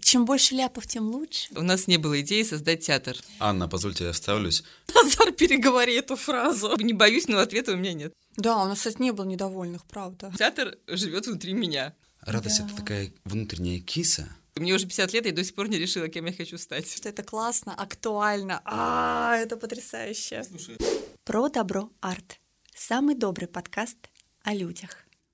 Чем 0.00 0.24
больше 0.24 0.54
ляпов, 0.54 0.86
тем 0.86 1.08
лучше. 1.10 1.48
У 1.54 1.62
нас 1.62 1.86
не 1.86 1.96
было 1.98 2.20
идеи 2.20 2.42
создать 2.42 2.80
театр. 2.86 3.16
Анна, 3.38 3.68
позвольте, 3.68 4.04
я 4.04 4.12
вставлюсь. 4.12 4.64
Назар, 4.94 5.32
переговори 5.32 5.94
эту 5.94 6.16
фразу. 6.16 6.76
Не 6.78 6.92
боюсь, 6.92 7.28
но 7.28 7.38
ответа 7.38 7.72
у 7.72 7.76
меня 7.76 7.92
нет. 7.92 8.12
Да, 8.36 8.62
у 8.62 8.68
нас, 8.68 8.78
кстати, 8.78 9.00
не 9.02 9.12
было 9.12 9.24
недовольных, 9.26 9.84
правда. 9.84 10.32
Театр 10.38 10.78
живет 10.86 11.26
внутри 11.26 11.52
меня. 11.52 11.94
Радость 12.20 12.58
Да. 12.60 12.66
это 12.66 12.76
такая 12.76 13.12
внутренняя 13.24 13.80
киса. 13.80 14.28
Мне 14.54 14.74
уже 14.74 14.86
50 14.86 15.12
лет, 15.14 15.26
я 15.26 15.32
до 15.32 15.42
сих 15.44 15.54
пор 15.54 15.68
не 15.68 15.78
решила, 15.78 16.08
кем 16.08 16.26
я 16.26 16.32
хочу 16.32 16.58
стать. 16.58 16.90
Что 16.94 17.08
это 17.08 17.22
классно, 17.22 17.74
актуально. 17.74 18.60
А, 18.64 19.36
это 19.36 19.56
потрясающе. 19.56 20.42
Про 21.24 21.48
добро 21.48 21.90
арт. 22.00 22.38
Самый 22.74 23.14
добрый 23.14 23.48
подкаст 23.48 23.98
о 24.42 24.54
людях. 24.54 24.90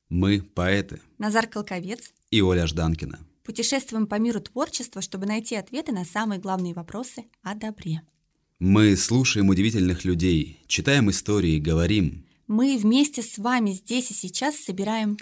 Мы 0.08 0.40
поэты. 0.40 1.00
Назар 1.18 1.46
Колковец. 1.46 2.12
И 2.30 2.40
Оля 2.40 2.66
Жданкина. 2.66 3.18
Путешествуем 3.48 4.06
по 4.06 4.16
миру 4.16 4.42
творчества, 4.42 5.00
чтобы 5.00 5.24
найти 5.24 5.56
ответы 5.56 5.90
на 5.90 6.04
самые 6.04 6.38
главные 6.38 6.74
вопросы 6.74 7.24
о 7.42 7.54
добре. 7.54 8.02
Мы 8.58 8.94
слушаем 8.94 9.48
удивительных 9.48 10.04
людей, 10.04 10.60
читаем 10.66 11.08
истории, 11.08 11.58
говорим. 11.58 12.26
Мы 12.46 12.76
вместе 12.76 13.22
с 13.22 13.38
вами 13.38 13.70
здесь 13.70 14.10
и 14.10 14.14
сейчас 14.14 14.56
собираем 14.56 15.16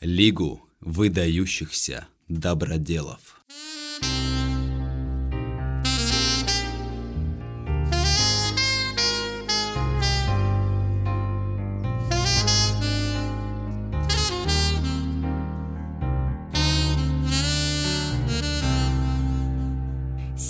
Лигу 0.00 0.62
выдающихся 0.78 2.06
доброделов. 2.28 3.40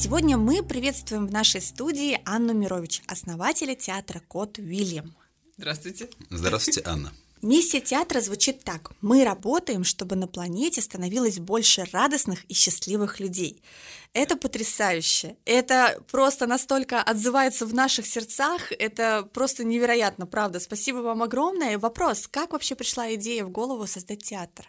Сегодня 0.02 0.36
мы 0.36 0.64
приветствуем 0.64 1.28
в 1.28 1.30
нашей 1.30 1.60
студии 1.60 2.20
Анну 2.24 2.52
Мирович, 2.52 3.02
основателя 3.06 3.76
театра 3.76 4.20
Кот 4.26 4.58
Уильям. 4.58 5.14
Здравствуйте. 5.56 6.10
Здравствуйте, 6.28 6.82
Анна. 6.84 7.12
Миссия 7.40 7.80
театра 7.80 8.20
звучит 8.20 8.64
так. 8.64 8.90
Мы 9.00 9.22
работаем, 9.22 9.84
чтобы 9.84 10.16
на 10.16 10.26
планете 10.26 10.82
становилось 10.82 11.38
больше 11.38 11.86
радостных 11.92 12.42
и 12.46 12.52
счастливых 12.52 13.20
людей. 13.20 13.62
Это 14.12 14.36
потрясающе. 14.36 15.36
Это 15.44 16.02
просто 16.10 16.48
настолько 16.48 17.00
отзывается 17.00 17.64
в 17.64 17.72
наших 17.72 18.04
сердцах. 18.04 18.72
Это 18.72 19.22
просто 19.32 19.62
невероятно, 19.62 20.26
правда. 20.26 20.58
Спасибо 20.58 20.96
вам 20.96 21.22
огромное. 21.22 21.78
Вопрос, 21.78 22.26
как 22.26 22.54
вообще 22.54 22.74
пришла 22.74 23.14
идея 23.14 23.44
в 23.44 23.50
голову 23.50 23.86
создать 23.86 24.24
театр? 24.24 24.66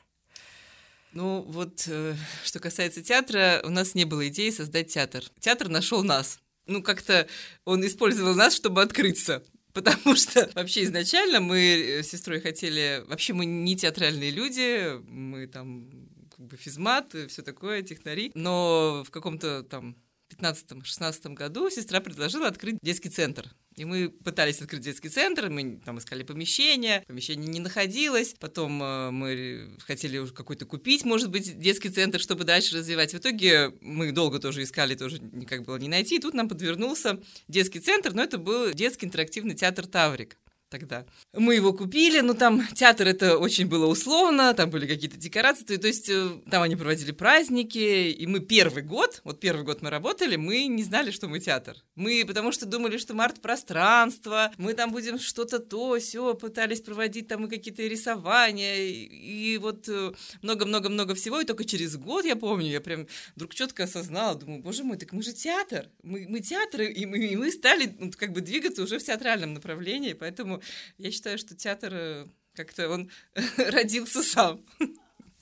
Ну 1.13 1.41
вот, 1.47 1.85
э, 1.87 2.15
что 2.43 2.59
касается 2.59 3.01
театра, 3.01 3.61
у 3.63 3.69
нас 3.69 3.95
не 3.95 4.05
было 4.05 4.27
идеи 4.27 4.49
создать 4.49 4.87
театр. 4.93 5.23
Театр 5.39 5.69
нашел 5.69 6.03
нас. 6.03 6.39
Ну 6.65 6.81
как-то 6.81 7.27
он 7.65 7.85
использовал 7.85 8.35
нас, 8.35 8.55
чтобы 8.55 8.81
открыться. 8.81 9.43
Потому 9.73 10.15
что 10.15 10.49
вообще 10.53 10.83
изначально 10.83 11.39
мы 11.39 12.01
с 12.03 12.07
сестрой 12.07 12.41
хотели... 12.41 13.03
Вообще 13.07 13.33
мы 13.33 13.45
не 13.45 13.75
театральные 13.75 14.29
люди, 14.29 14.99
мы 15.09 15.47
там 15.47 15.89
как 16.29 16.45
бы 16.45 16.57
физмат, 16.57 17.15
все 17.27 17.41
такое, 17.41 17.81
технари. 17.81 18.31
Но 18.35 19.03
в 19.05 19.09
каком-то 19.09 19.63
там 19.63 19.95
15-16 20.31 21.33
году 21.33 21.69
сестра 21.69 21.99
предложила 21.99 22.47
открыть 22.47 22.77
детский 22.81 23.09
центр. 23.09 23.51
И 23.75 23.85
мы 23.85 24.09
пытались 24.09 24.61
открыть 24.61 24.81
детский 24.81 25.09
центр, 25.09 25.49
мы 25.49 25.81
там 25.83 25.97
искали 25.97 26.23
помещение, 26.23 27.03
помещение 27.07 27.47
не 27.47 27.59
находилось, 27.59 28.35
потом 28.39 28.81
э, 28.83 29.09
мы 29.09 29.77
хотели 29.79 30.19
уже 30.19 30.31
какой-то 30.31 30.65
купить, 30.65 31.05
может 31.05 31.31
быть, 31.31 31.57
детский 31.57 31.89
центр, 31.89 32.19
чтобы 32.19 32.43
дальше 32.43 32.77
развивать. 32.77 33.13
В 33.13 33.17
итоге 33.17 33.73
мы 33.81 34.11
долго 34.11 34.39
тоже 34.39 34.61
искали, 34.61 34.95
тоже 34.95 35.19
никак 35.19 35.63
было 35.63 35.77
не 35.77 35.89
найти, 35.89 36.17
и 36.17 36.19
тут 36.19 36.35
нам 36.35 36.49
подвернулся 36.49 37.19
детский 37.47 37.79
центр, 37.79 38.13
но 38.13 38.21
это 38.23 38.37
был 38.37 38.71
детский 38.73 39.07
интерактивный 39.07 39.55
театр 39.55 39.87
«Таврик» 39.87 40.37
тогда. 40.73 41.05
Мы 41.33 41.53
его 41.55 41.71
купили, 41.71 42.21
но 42.21 42.33
там 42.33 42.65
театр 42.73 43.07
это 43.07 43.37
очень 43.37 43.67
было 43.67 43.85
условно, 43.85 44.53
там 44.55 44.71
были 44.71 44.87
какие-то 44.87 45.17
декорации, 45.17 45.63
то, 45.63 45.77
то 45.77 45.87
есть 45.87 46.09
э, 46.09 46.29
там 46.49 46.63
они 46.63 46.75
проводили 46.75 47.11
праздники, 47.11 48.09
и 48.09 48.25
мы 48.25 48.39
первый 48.39 48.81
год, 48.81 49.21
вот 49.23 49.39
первый 49.39 49.63
год 49.63 49.83
мы 49.83 49.91
работали, 49.91 50.35
мы 50.35 50.65
не 50.65 50.83
знали, 50.83 51.11
что 51.11 51.27
мы 51.27 51.39
театр. 51.39 51.75
Мы 51.95 52.23
потому 52.25 52.51
что 52.51 52.65
думали, 52.65 52.97
что 52.97 53.13
мы 53.13 53.23
арт-пространство, 53.25 54.51
мы 54.57 54.73
там 54.73 54.91
будем 54.91 55.19
что-то 55.19 55.59
то, 55.59 55.99
все 55.99 56.33
пытались 56.33 56.81
проводить 56.81 57.27
там 57.27 57.45
и 57.45 57.49
какие-то 57.49 57.83
рисования, 57.83 58.77
и, 58.77 59.53
и 59.53 59.57
вот 59.59 59.87
э, 59.87 60.13
много-много-много 60.41 61.13
всего, 61.13 61.39
и 61.39 61.45
только 61.45 61.65
через 61.65 61.97
год, 61.97 62.25
я 62.25 62.35
помню, 62.35 62.67
я 62.67 62.81
прям 62.81 63.05
вдруг 63.35 63.53
четко 63.53 63.83
осознала, 63.83 64.35
думаю, 64.35 64.63
боже 64.63 64.83
мой, 64.83 64.97
так 64.97 65.13
мы 65.13 65.21
же 65.21 65.33
театр, 65.33 65.89
мы, 66.01 66.25
мы 66.27 66.39
театр, 66.39 66.81
и 66.81 67.05
мы, 67.05 67.19
и 67.19 67.35
мы 67.35 67.51
стали 67.51 67.95
ну, 67.99 68.11
как 68.17 68.31
бы 68.31 68.41
двигаться 68.41 68.81
уже 68.81 68.97
в 68.97 69.03
театральном 69.03 69.53
направлении, 69.53 70.13
поэтому 70.13 70.62
я 70.97 71.11
считаю, 71.11 71.37
что 71.37 71.55
театр 71.55 71.93
э, 71.93 72.25
как-то 72.55 72.89
он 72.89 73.09
родился 73.57 74.23
сам. 74.23 74.61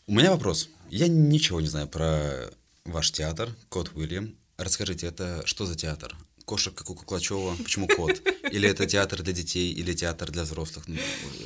У 0.07 0.13
меня 0.13 0.31
вопрос. 0.31 0.69
Я 0.89 1.07
ничего 1.07 1.61
не 1.61 1.67
знаю 1.67 1.87
про 1.87 2.51
ваш 2.85 3.11
театр, 3.11 3.49
Кот 3.69 3.91
Уильям. 3.95 4.35
Расскажите, 4.57 5.07
это 5.07 5.41
что 5.45 5.65
за 5.65 5.75
театр? 5.75 6.15
Кошек, 6.45 6.73
как 6.73 6.89
у 6.89 6.95
Куклачева, 6.95 7.55
почему 7.55 7.87
кот? 7.87 8.21
Или 8.51 8.67
это 8.67 8.85
театр 8.85 9.21
для 9.23 9.33
детей, 9.33 9.71
или 9.71 9.93
театр 9.93 10.31
для 10.31 10.43
взрослых? 10.43 10.87
Ну, 10.87 10.97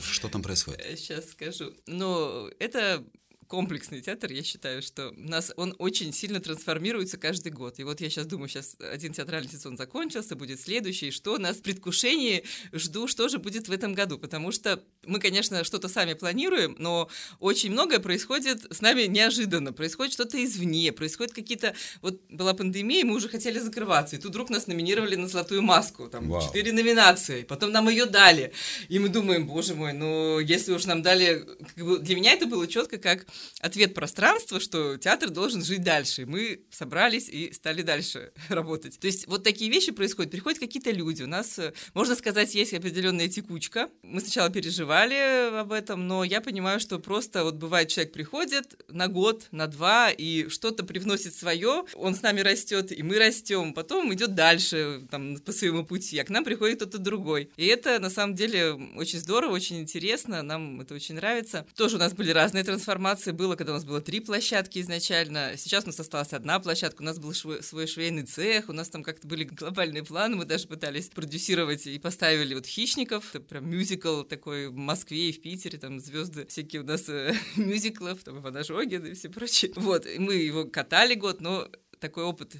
Что 0.02 0.30
там 0.30 0.42
происходит? 0.42 0.82
Сейчас 0.98 1.30
скажу. 1.30 1.74
Ну, 1.86 2.48
это 2.60 3.04
комплексный 3.48 4.02
театр, 4.02 4.32
я 4.32 4.44
считаю, 4.44 4.82
что 4.82 5.10
у 5.10 5.20
нас 5.20 5.52
он 5.56 5.76
очень 5.78 6.12
сильно 6.14 6.40
трансформируется 6.40 7.18
каждый 7.18 7.52
год. 7.52 7.80
И 7.80 7.84
вот 7.84 8.02
я 8.02 8.10
сейчас 8.10 8.26
думаю, 8.26 8.50
сейчас 8.50 8.76
один 8.80 9.14
театральный 9.14 9.52
сезон 9.52 9.78
закончился, 9.78 10.36
будет 10.36 10.60
следующий, 10.60 11.12
что 11.12 11.38
нас 11.38 11.58
в 11.58 11.62
предвкушении 11.62 12.44
жду, 12.74 13.08
что 13.08 13.28
же 13.30 13.38
будет 13.38 13.68
в 13.68 13.72
этом 13.72 13.94
году, 13.94 14.18
потому 14.18 14.52
что 14.52 14.84
мы, 15.06 15.20
конечно, 15.20 15.64
что-то 15.64 15.88
сами 15.88 16.14
планируем, 16.14 16.76
но 16.80 17.10
очень 17.40 17.72
многое 17.72 18.00
происходит 18.00 18.66
с 18.72 18.82
нами 18.82 19.04
неожиданно, 19.04 19.74
происходит 19.74 20.14
что-то 20.14 20.44
извне, 20.44 20.92
происходят 20.92 21.34
какие-то... 21.34 21.76
Вот 22.02 22.22
была 22.30 22.54
пандемия, 22.54 23.06
мы 23.06 23.16
уже 23.16 23.30
хотели 23.30 23.60
закрываться, 23.60 24.16
и 24.16 24.20
тут 24.20 24.32
вдруг 24.32 24.50
нас 24.50 24.68
номинировали 24.68 25.16
на 25.16 25.28
«Золотую 25.28 25.62
маску», 25.62 26.08
там 26.08 26.30
Вау. 26.30 26.42
четыре 26.42 26.72
номинации, 26.72 27.44
потом 27.44 27.72
нам 27.72 27.90
ее 27.90 28.06
дали, 28.06 28.52
и 28.90 29.00
мы 29.00 29.10
думаем, 29.10 29.48
боже 29.48 29.76
мой, 29.76 29.94
ну 29.94 30.40
если 30.40 30.72
уж 30.72 30.86
нам 30.86 31.02
дали... 31.02 31.46
как 31.76 31.86
бы 31.86 32.00
для 32.00 32.16
меня 32.16 32.34
это 32.34 32.46
было 32.48 32.68
четко 32.68 32.98
как 32.98 33.26
ответ 33.60 33.94
пространства, 33.94 34.60
что 34.60 34.98
театр 34.98 35.30
должен 35.30 35.64
жить 35.64 35.84
дальше. 35.84 36.26
Мы 36.26 36.62
собрались 36.72 37.30
и 37.30 37.52
стали 37.54 37.82
дальше 37.82 38.32
работать. 38.50 39.00
То 39.00 39.08
есть 39.08 39.28
вот 39.28 39.44
такие 39.44 39.72
вещи 39.72 39.92
происходят. 39.92 40.32
Приходят 40.32 40.60
какие-то 40.60 40.92
люди. 40.92 41.24
У 41.24 41.28
нас, 41.28 41.60
э, 41.60 41.74
можно 41.94 42.16
сказать, 42.16 42.54
есть 42.56 42.74
определенная 42.74 43.28
текучка. 43.28 43.90
Мы 44.04 44.22
сначала 44.22 44.50
переживали 44.50 45.60
об 45.60 45.72
этом, 45.72 46.08
но 46.08 46.24
я 46.24 46.42
понимаю, 46.42 46.80
что 46.80 47.00
просто 47.00 47.44
вот 47.44 47.56
бывает, 47.56 47.90
человек 47.90 48.14
приходит 48.14 48.80
на 48.90 49.08
год, 49.08 49.48
на 49.52 49.68
два, 49.68 50.12
и 50.12 50.48
что-то 50.50 50.84
привносит 50.84 51.36
свое, 51.36 51.86
он 51.94 52.16
с 52.16 52.22
нами 52.22 52.42
растет, 52.42 52.92
и 52.92 53.04
мы 53.04 53.18
растем, 53.18 53.74
потом 53.74 54.14
идет 54.14 54.36
дальше 54.36 55.02
там, 55.12 55.38
по 55.38 55.52
своему 55.52 55.86
пути, 55.86 56.18
а 56.20 56.24
к 56.24 56.30
нам 56.30 56.44
приходит 56.44 56.78
кто-то 56.78 56.98
другой. 56.98 57.50
И 57.58 57.66
это 57.66 58.00
на 58.00 58.10
самом 58.10 58.36
деле 58.36 58.74
очень 58.96 59.20
здорово, 59.20 59.54
очень 59.54 59.80
интересно, 59.80 60.42
нам 60.42 60.82
это 60.82 60.94
очень 60.94 61.16
нравится. 61.16 61.66
Тоже 61.76 61.96
у 61.96 62.00
нас 62.00 62.14
были 62.14 62.32
разные 62.32 62.64
трансформации, 62.64 63.25
было, 63.34 63.56
когда 63.56 63.74
у 63.74 63.76
нас 63.76 63.86
было 63.86 64.02
три 64.02 64.20
площадки 64.20 64.80
изначально, 64.80 65.54
сейчас 65.58 65.84
у 65.84 65.88
нас 65.88 66.00
осталась 66.00 66.34
одна 66.34 66.60
площадка, 66.60 67.02
у 67.02 67.06
нас 67.06 67.20
был 67.20 67.32
швы- 67.32 67.62
свой 67.62 67.88
швейный 67.88 68.24
цех, 68.24 68.70
у 68.70 68.74
нас 68.74 68.90
там 68.90 69.04
как-то 69.04 69.28
были 69.28 69.44
глобальные 69.44 70.04
планы, 70.04 70.36
мы 70.36 70.46
даже 70.46 70.68
пытались 70.68 71.10
продюсировать 71.10 71.88
и 71.88 72.00
поставили 72.00 72.54
вот 72.54 72.66
«Хищников», 72.66 73.36
это 73.36 73.44
прям 73.44 73.70
мюзикл 73.70 74.24
такой 74.24 74.70
в 74.70 74.76
Москве 74.76 75.30
и 75.30 75.32
в 75.32 75.42
Питере, 75.42 75.78
там 75.78 76.00
звезды 76.00 76.46
всякие 76.48 76.82
у 76.82 76.86
нас 76.86 77.08
э, 77.10 77.34
мюзиклов, 77.56 78.24
там 78.24 78.40
Иван 78.40 78.58
Ожогин 78.58 79.06
и 79.06 79.14
все 79.14 79.30
прочее. 79.30 79.72
Вот, 79.76 80.06
и 80.06 80.20
мы 80.20 80.36
его 80.36 80.66
катали 80.66 81.16
год, 81.16 81.42
но 81.42 81.70
такой 82.00 82.24
опыт 82.24 82.56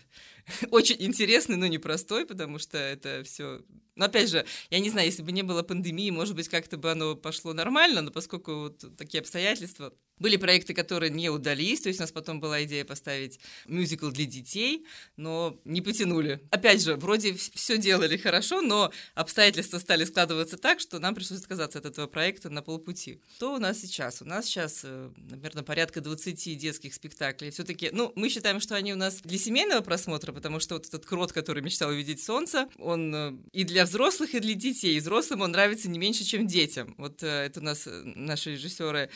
очень 0.72 0.98
интересный, 1.00 1.58
но 1.58 1.68
непростой, 1.68 2.26
потому 2.26 2.60
что 2.60 2.78
это 2.78 3.24
все. 3.24 3.62
Но 3.96 4.06
опять 4.06 4.30
же, 4.30 4.46
я 4.70 4.80
не 4.80 4.90
знаю, 4.90 5.08
если 5.08 5.24
бы 5.24 5.32
не 5.32 5.44
было 5.44 5.64
пандемии, 5.64 6.10
может 6.10 6.36
быть, 6.36 6.50
как-то 6.50 6.78
бы 6.78 6.92
оно 6.92 7.16
пошло 7.16 7.54
нормально, 7.54 8.02
но 8.02 8.12
поскольку 8.12 8.56
вот 8.56 8.98
такие 8.98 9.22
обстоятельства, 9.22 9.94
были 10.18 10.38
проекты, 10.38 10.74
которые 10.74 11.10
не 11.10 11.30
удались, 11.30 11.82
то 11.82 11.90
есть 11.90 12.00
у 12.00 12.04
нас 12.04 12.12
потом 12.12 12.40
была 12.40 12.64
идея 12.64 12.86
поставить 12.86 13.40
мюзикл 13.68 14.10
для 14.10 14.26
детей, 14.26 14.86
но 15.18 15.60
не 15.66 15.82
потянули. 15.82 16.42
Опять 16.52 16.82
же, 16.84 16.96
вроде 16.96 17.34
все 17.34 17.78
делали 17.78 18.16
хорошо, 18.16 18.62
но 18.62 18.92
обстоятельства 19.14 19.80
стали 19.80 20.06
складываться 20.06 20.58
так, 20.58 20.80
что 20.80 21.00
нам 21.00 21.16
пришлось 21.16 21.42
отказаться 21.42 21.80
от 21.80 21.86
этого 21.86 22.08
проекта 22.08 22.50
на 22.50 22.62
полпути. 22.62 23.22
Что 23.36 23.56
у 23.56 23.60
нас 23.60 23.80
сейчас? 23.80 24.22
У 24.22 24.26
нас 24.26 24.46
сейчас, 24.46 24.82
э, 24.84 25.12
наверное, 25.18 25.64
порядка 25.64 26.00
20 26.00 26.58
детских 26.58 26.94
спектаклей. 26.94 27.52
Все-таки, 27.52 27.90
ну, 27.92 28.14
мы 28.16 28.30
считаем, 28.30 28.62
что 28.62 28.76
они 28.76 28.94
у 28.94 28.98
нас 28.98 29.22
для 29.22 29.38
семейного 29.38 29.82
просмотра, 29.82 30.32
потому 30.36 30.62
что 30.62 30.76
вот 30.76 30.86
этот 30.86 31.06
крот, 31.06 31.34
который 31.34 31.62
мечтал 31.62 31.90
увидеть 31.90 32.24
солнце, 32.24 32.70
он 32.78 33.14
э, 33.14 33.34
и 33.52 33.64
для 33.66 33.84
взрослых, 33.84 34.34
и 34.34 34.40
для 34.40 34.54
детей. 34.54 34.96
И 34.96 35.00
взрослым 35.00 35.42
он 35.42 35.52
нравится 35.52 35.90
не 35.90 36.00
меньше, 36.00 36.24
чем 36.24 36.48
детям. 36.48 36.96
Вот 36.98 37.22
э, 37.24 37.28
это 37.28 37.60
у 37.60 37.64
нас 37.64 37.86
э, 37.86 38.02
наши 38.16 38.52
режиссеры 38.54 39.10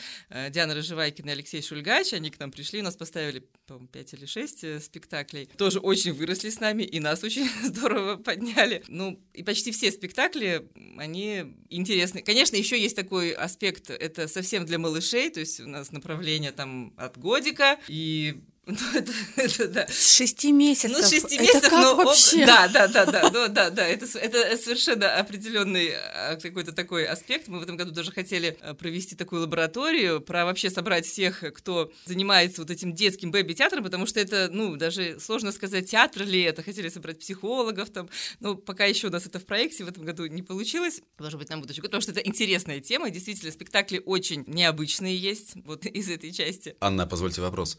Диана 0.50 0.74
Рыжикова 0.74 0.90
Живайкин 0.90 1.28
и 1.28 1.30
Алексей 1.30 1.62
Шульгач, 1.62 2.12
они 2.12 2.30
к 2.30 2.40
нам 2.40 2.50
пришли, 2.50 2.80
у 2.80 2.82
нас 2.84 2.96
поставили, 2.96 3.44
по-моему, 3.66 3.88
5 3.88 4.14
или 4.14 4.26
6 4.26 4.64
э, 4.64 4.80
спектаклей. 4.80 5.48
Тоже 5.56 5.78
очень 5.78 6.12
выросли 6.12 6.50
с 6.50 6.58
нами, 6.58 6.82
и 6.82 6.98
нас 6.98 7.22
очень 7.22 7.48
здорово 7.64 8.16
подняли. 8.16 8.82
Ну, 8.88 9.20
и 9.32 9.42
почти 9.44 9.70
все 9.70 9.92
спектакли, 9.92 10.68
они 10.98 11.54
интересны. 11.68 12.22
Конечно, 12.22 12.56
еще 12.56 12.80
есть 12.80 12.96
такой 12.96 13.30
аспект, 13.30 13.90
это 13.90 14.26
совсем 14.26 14.66
для 14.66 14.78
малышей, 14.78 15.30
то 15.30 15.40
есть 15.40 15.60
у 15.60 15.68
нас 15.68 15.92
направление 15.92 16.50
там 16.50 16.92
от 16.96 17.16
годика, 17.16 17.78
и 17.86 18.42
ну, 18.80 18.98
это, 18.98 19.12
это, 19.36 19.68
да. 19.68 19.86
С 19.88 20.16
шести 20.16 20.52
месяцев. 20.52 20.92
Ну, 20.92 21.02
с 21.02 21.10
шести 21.10 21.38
месяцев, 21.38 21.70
как 21.70 21.72
но 21.72 21.96
вообще? 21.96 22.42
Об... 22.42 22.46
Да, 22.46 22.68
да, 22.68 22.88
да, 22.88 23.06
да, 23.06 23.30
да, 23.30 23.48
да, 23.48 23.70
да. 23.70 23.86
Это, 23.86 24.06
это 24.18 24.56
совершенно 24.56 25.16
определенный 25.16 25.92
а, 25.94 26.36
какой-то 26.36 26.72
такой 26.72 27.06
аспект. 27.06 27.48
Мы 27.48 27.58
в 27.58 27.62
этом 27.62 27.76
году 27.76 27.90
даже 27.90 28.12
хотели 28.12 28.56
а, 28.60 28.74
провести 28.74 29.16
такую 29.16 29.42
лабораторию, 29.42 30.20
про 30.20 30.44
вообще 30.44 30.70
собрать 30.70 31.06
всех, 31.06 31.42
кто 31.54 31.90
занимается 32.04 32.60
вот 32.60 32.70
этим 32.70 32.94
детским 32.94 33.30
бэби-театром, 33.30 33.82
потому 33.82 34.06
что 34.06 34.20
это, 34.20 34.48
ну, 34.52 34.76
даже 34.76 35.18
сложно 35.18 35.52
сказать, 35.52 35.90
театр 35.90 36.24
ли 36.24 36.42
это. 36.42 36.62
Хотели 36.62 36.88
собрать 36.88 37.18
психологов 37.18 37.90
там, 37.90 38.08
но 38.40 38.54
пока 38.54 38.84
еще 38.84 39.08
у 39.08 39.10
нас 39.10 39.26
это 39.26 39.38
в 39.38 39.46
проекте 39.46 39.84
в 39.84 39.88
этом 39.88 40.04
году 40.04 40.26
не 40.26 40.42
получилось. 40.42 41.00
Может 41.18 41.38
быть, 41.38 41.48
на 41.48 41.58
будущий 41.58 41.80
год, 41.80 41.90
потому 41.90 42.02
что 42.02 42.12
это 42.12 42.20
интересная 42.20 42.80
тема. 42.80 43.10
Действительно, 43.10 43.52
спектакли 43.52 44.02
очень 44.04 44.44
необычные 44.46 45.16
есть 45.16 45.52
вот 45.64 45.86
из 45.86 46.08
этой 46.08 46.32
части. 46.32 46.76
Анна, 46.80 47.06
позвольте 47.06 47.40
вопрос. 47.40 47.78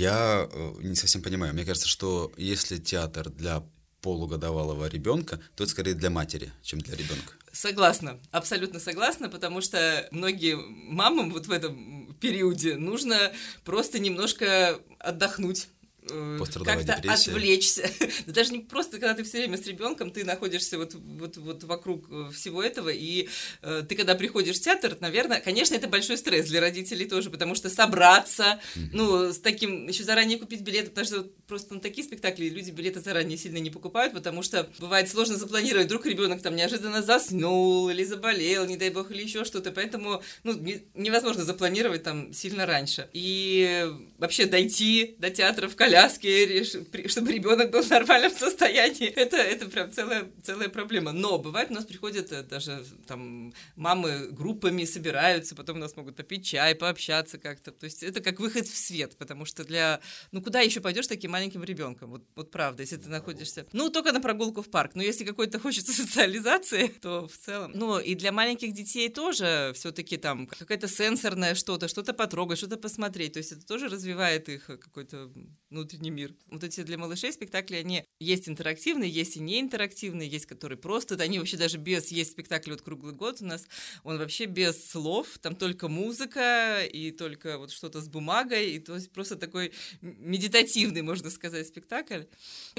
Я 0.00 0.48
э, 0.50 0.72
не 0.80 0.94
совсем 0.94 1.20
понимаю. 1.20 1.52
Мне 1.52 1.66
кажется, 1.66 1.86
что 1.86 2.32
если 2.38 2.78
театр 2.78 3.28
для 3.28 3.62
полугодовалого 4.00 4.86
ребенка, 4.86 5.42
то 5.54 5.64
это 5.64 5.70
скорее 5.70 5.92
для 5.92 6.08
матери, 6.08 6.50
чем 6.62 6.80
для 6.80 6.96
ребенка. 6.96 7.34
Согласна, 7.52 8.18
абсолютно 8.30 8.80
согласна, 8.80 9.28
потому 9.28 9.60
что 9.60 10.08
многие 10.10 10.56
мамам 10.56 11.30
вот 11.30 11.48
в 11.48 11.52
этом 11.52 12.14
периоде 12.18 12.76
нужно 12.76 13.30
просто 13.62 13.98
немножко 13.98 14.80
отдохнуть 14.98 15.68
Э, 16.08 16.38
как-то 16.64 16.94
отвлечься. 16.94 17.90
Даже 18.26 18.52
не 18.52 18.60
просто, 18.60 18.92
когда 18.92 19.14
ты 19.14 19.22
все 19.22 19.38
время 19.38 19.58
с 19.58 19.66
ребенком, 19.66 20.10
ты 20.10 20.24
находишься 20.24 20.78
вот, 20.78 20.94
вот, 20.94 21.36
вот 21.36 21.64
вокруг 21.64 22.06
э, 22.10 22.30
всего 22.32 22.62
этого, 22.62 22.88
и 22.88 23.28
э, 23.62 23.84
ты 23.86 23.94
когда 23.94 24.14
приходишь 24.14 24.56
в 24.56 24.62
театр, 24.62 24.96
наверное, 25.00 25.40
конечно, 25.40 25.74
это 25.74 25.88
большой 25.88 26.16
стресс 26.16 26.46
для 26.46 26.60
родителей 26.60 27.06
тоже, 27.06 27.28
потому 27.28 27.54
что 27.54 27.68
собраться, 27.68 28.60
mm-hmm. 28.74 28.88
ну, 28.92 29.32
с 29.32 29.38
таким, 29.40 29.88
еще 29.88 30.04
заранее 30.04 30.38
купить 30.38 30.62
билеты, 30.62 30.88
потому 30.88 31.06
что 31.06 31.22
просто 31.46 31.74
на 31.74 31.80
такие 31.80 32.06
спектакли 32.06 32.48
люди 32.48 32.70
билеты 32.70 33.00
заранее 33.00 33.36
сильно 33.36 33.58
не 33.58 33.70
покупают, 33.70 34.14
потому 34.14 34.42
что 34.42 34.68
бывает 34.78 35.08
сложно 35.08 35.36
запланировать, 35.36 35.86
вдруг 35.86 36.06
ребенок 36.06 36.40
там 36.40 36.56
неожиданно 36.56 37.02
заснул 37.02 37.90
или 37.90 38.04
заболел, 38.04 38.66
не 38.66 38.78
дай 38.78 38.90
бог, 38.90 39.10
или 39.10 39.22
еще 39.22 39.44
что-то, 39.44 39.70
поэтому, 39.70 40.22
ну, 40.44 40.54
не, 40.54 40.82
невозможно 40.94 41.44
запланировать 41.44 42.04
там 42.04 42.32
сильно 42.32 42.64
раньше. 42.64 43.08
И 43.12 43.86
вообще 44.18 44.46
дойти 44.46 45.16
до 45.18 45.30
театра 45.30 45.68
в 45.68 45.76
коляске, 45.76 45.89
коляске, 45.90 46.64
чтобы 47.08 47.32
ребенок 47.32 47.70
был 47.70 47.82
в 47.82 47.90
нормальном 47.90 48.32
состоянии. 48.32 49.08
Это, 49.20 49.36
это 49.36 49.66
прям 49.66 49.92
целая, 49.92 50.30
целая 50.42 50.68
проблема. 50.68 51.12
Но 51.12 51.38
бывает, 51.38 51.70
у 51.70 51.74
нас 51.74 51.84
приходят 51.84 52.32
э, 52.32 52.42
даже 52.42 52.84
там 53.06 53.52
мамы 53.76 54.28
группами 54.30 54.84
собираются, 54.84 55.54
потом 55.54 55.76
у 55.76 55.80
нас 55.80 55.96
могут 55.96 56.16
попить 56.16 56.46
чай, 56.46 56.74
пообщаться 56.74 57.38
как-то. 57.38 57.70
То 57.72 57.84
есть 57.84 58.02
это 58.02 58.20
как 58.20 58.40
выход 58.40 58.66
в 58.66 58.76
свет, 58.76 59.16
потому 59.18 59.44
что 59.44 59.64
для... 59.64 60.00
Ну, 60.32 60.42
куда 60.42 60.60
еще 60.60 60.80
пойдешь 60.80 61.06
таким 61.06 61.32
маленьким 61.32 61.64
ребенком? 61.64 62.10
Вот, 62.10 62.24
вот 62.34 62.50
правда, 62.50 62.82
если 62.82 62.96
ты 62.96 63.08
находишься... 63.08 63.66
Ну, 63.72 63.90
только 63.90 64.12
на 64.12 64.20
прогулку 64.20 64.62
в 64.62 64.70
парк. 64.70 64.92
Но 64.94 65.02
если 65.02 65.24
какой-то 65.24 65.58
хочется 65.58 65.92
социализации, 66.02 66.88
то 66.88 67.28
в 67.28 67.36
целом... 67.36 67.72
Ну, 67.74 67.98
и 67.98 68.14
для 68.14 68.32
маленьких 68.32 68.72
детей 68.72 69.08
тоже 69.08 69.72
все-таки 69.74 70.16
там 70.16 70.46
какая-то 70.46 70.88
сенсорная 70.88 71.54
что-то, 71.54 71.88
что-то 71.88 72.12
потрогать, 72.12 72.58
что-то 72.58 72.76
посмотреть. 72.76 73.34
То 73.34 73.38
есть 73.38 73.52
это 73.52 73.66
тоже 73.66 73.88
развивает 73.88 74.48
их 74.48 74.66
какой-то 74.66 75.30
ну, 75.70 75.79
внутренний 75.80 76.10
мир. 76.10 76.34
Вот 76.46 76.62
эти 76.64 76.82
для 76.82 76.98
малышей 76.98 77.32
спектакли, 77.32 77.76
они 77.76 78.04
есть 78.18 78.48
интерактивные, 78.48 79.10
есть 79.10 79.36
и 79.36 79.40
не 79.40 79.60
интерактивные, 79.60 80.28
есть 80.28 80.46
которые 80.46 80.78
просто, 80.78 81.16
они 81.16 81.38
вообще 81.38 81.56
даже 81.56 81.78
без, 81.78 82.08
есть 82.08 82.32
спектакли 82.32 82.72
вот 82.72 82.82
круглый 82.82 83.14
год 83.14 83.40
у 83.40 83.46
нас, 83.46 83.66
он 84.04 84.18
вообще 84.18 84.44
без 84.44 84.90
слов, 84.90 85.38
там 85.40 85.56
только 85.56 85.88
музыка 85.88 86.82
и 86.84 87.10
только 87.10 87.58
вот 87.58 87.70
что-то 87.70 88.00
с 88.00 88.08
бумагой, 88.08 88.72
и 88.72 88.78
то 88.78 88.94
есть 88.94 89.10
просто 89.10 89.36
такой 89.36 89.72
медитативный, 90.00 91.02
можно 91.02 91.30
сказать, 91.30 91.66
спектакль. 91.66 92.24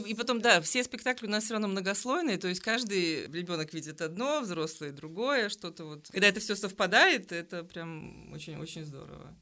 И 0.05 0.13
потом, 0.13 0.41
да, 0.41 0.61
все 0.61 0.83
спектакли 0.83 1.27
у 1.27 1.29
нас 1.29 1.45
все 1.45 1.53
равно 1.53 1.67
многослойные, 1.67 2.37
то 2.37 2.47
есть 2.47 2.61
каждый 2.61 3.27
ребенок 3.27 3.73
видит 3.73 4.01
одно, 4.01 4.41
взрослый 4.41 4.91
другое, 4.91 5.49
что-то 5.49 5.85
вот. 5.85 6.07
Когда 6.11 6.27
это 6.27 6.39
все 6.39 6.55
совпадает, 6.55 7.31
это 7.31 7.63
прям 7.63 8.31
очень-очень 8.31 8.85
здорово. 8.85 9.35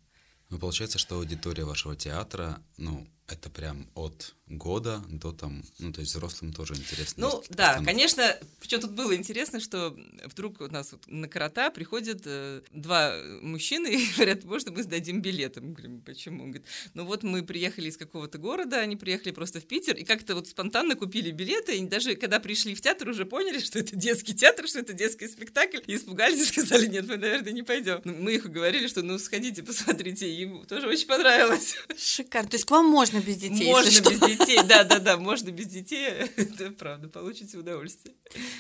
Ну, 0.49 0.57
получается, 0.57 0.97
что 0.97 1.17
аудитория 1.17 1.63
вашего 1.63 1.95
театра, 1.95 2.63
ну, 2.77 3.07
это 3.31 3.49
прям 3.49 3.87
от 3.95 4.35
года 4.49 5.03
до 5.09 5.31
там, 5.31 5.63
ну, 5.77 5.93
то 5.93 6.01
есть 6.01 6.13
взрослым 6.13 6.51
тоже 6.53 6.73
интересно. 6.73 7.27
Ну, 7.27 7.43
да, 7.49 7.67
постановки. 7.67 7.85
конечно, 7.85 8.37
причем 8.59 8.81
тут 8.81 8.91
было 8.91 9.15
интересно, 9.15 9.59
что 9.59 9.95
вдруг 10.25 10.59
у 10.61 10.67
нас 10.67 10.91
вот 10.91 11.07
на 11.07 11.27
крота 11.27 11.69
приходят 11.69 12.21
э, 12.25 12.61
два 12.71 13.13
мужчины 13.41 13.87
и 13.93 14.07
говорят, 14.15 14.43
можно 14.43 14.71
мы 14.71 14.81
сдадим 14.83 15.21
билеты? 15.21 15.61
Мы 15.61 15.73
говорим, 15.73 16.01
почему? 16.01 16.43
Он 16.43 16.51
говорит, 16.51 16.67
ну 16.95 17.05
вот 17.05 17.23
мы 17.23 17.43
приехали 17.43 17.89
из 17.89 17.97
какого-то 17.97 18.39
города, 18.39 18.79
они 18.79 18.95
приехали 18.95 19.31
просто 19.31 19.61
в 19.61 19.65
Питер, 19.65 19.95
и 19.95 20.03
как-то 20.03 20.33
вот 20.33 20.47
спонтанно 20.47 20.95
купили 20.95 21.29
билеты, 21.29 21.77
и 21.77 21.85
даже 21.85 22.15
когда 22.15 22.39
пришли 22.39 22.73
в 22.73 22.81
театр, 22.81 23.09
уже 23.09 23.25
поняли, 23.25 23.59
что 23.63 23.77
это 23.77 23.95
детский 23.95 24.33
театр, 24.33 24.67
что 24.67 24.79
это 24.79 24.93
детский 24.93 25.27
спектакль, 25.27 25.79
и 25.85 25.95
испугались 25.95 26.41
и 26.41 26.45
сказали, 26.59 26.87
нет, 26.87 27.07
мы, 27.07 27.17
наверное, 27.17 27.51
не 27.51 27.63
пойдем. 27.63 28.01
Ну, 28.03 28.15
мы 28.15 28.33
их 28.33 28.45
уговорили, 28.45 28.87
что 28.87 29.03
ну 29.03 29.19
сходите, 29.19 29.61
посмотрите, 29.61 30.27
им 30.27 30.65
тоже 30.65 30.87
очень 30.87 31.07
понравилось. 31.07 31.75
Шикарно. 31.97 32.49
То 32.49 32.55
есть 32.55 32.65
к 32.65 32.71
вам 32.71 32.87
можно 32.87 33.19
без 33.19 33.37
детей? 33.37 33.69
Можно 33.69 33.89
без 33.89 34.19
детей 34.19 34.38
детей, 34.39 34.63
да-да-да, 34.63 35.17
можно 35.17 35.51
без 35.51 35.67
детей, 35.67 36.07
это 36.35 36.71
правда, 36.71 37.07
получите 37.07 37.57
удовольствие. 37.57 38.15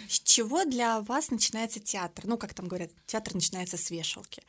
С 0.07 0.19
чего 0.19 0.65
для 0.65 1.01
вас 1.01 1.31
начинается 1.31 1.79
театр? 1.79 2.25
Ну, 2.27 2.37
как 2.37 2.53
там 2.53 2.67
говорят, 2.67 2.91
театр 3.05 3.33
начинается 3.33 3.77
с 3.77 3.89
вешалки. 3.89 4.43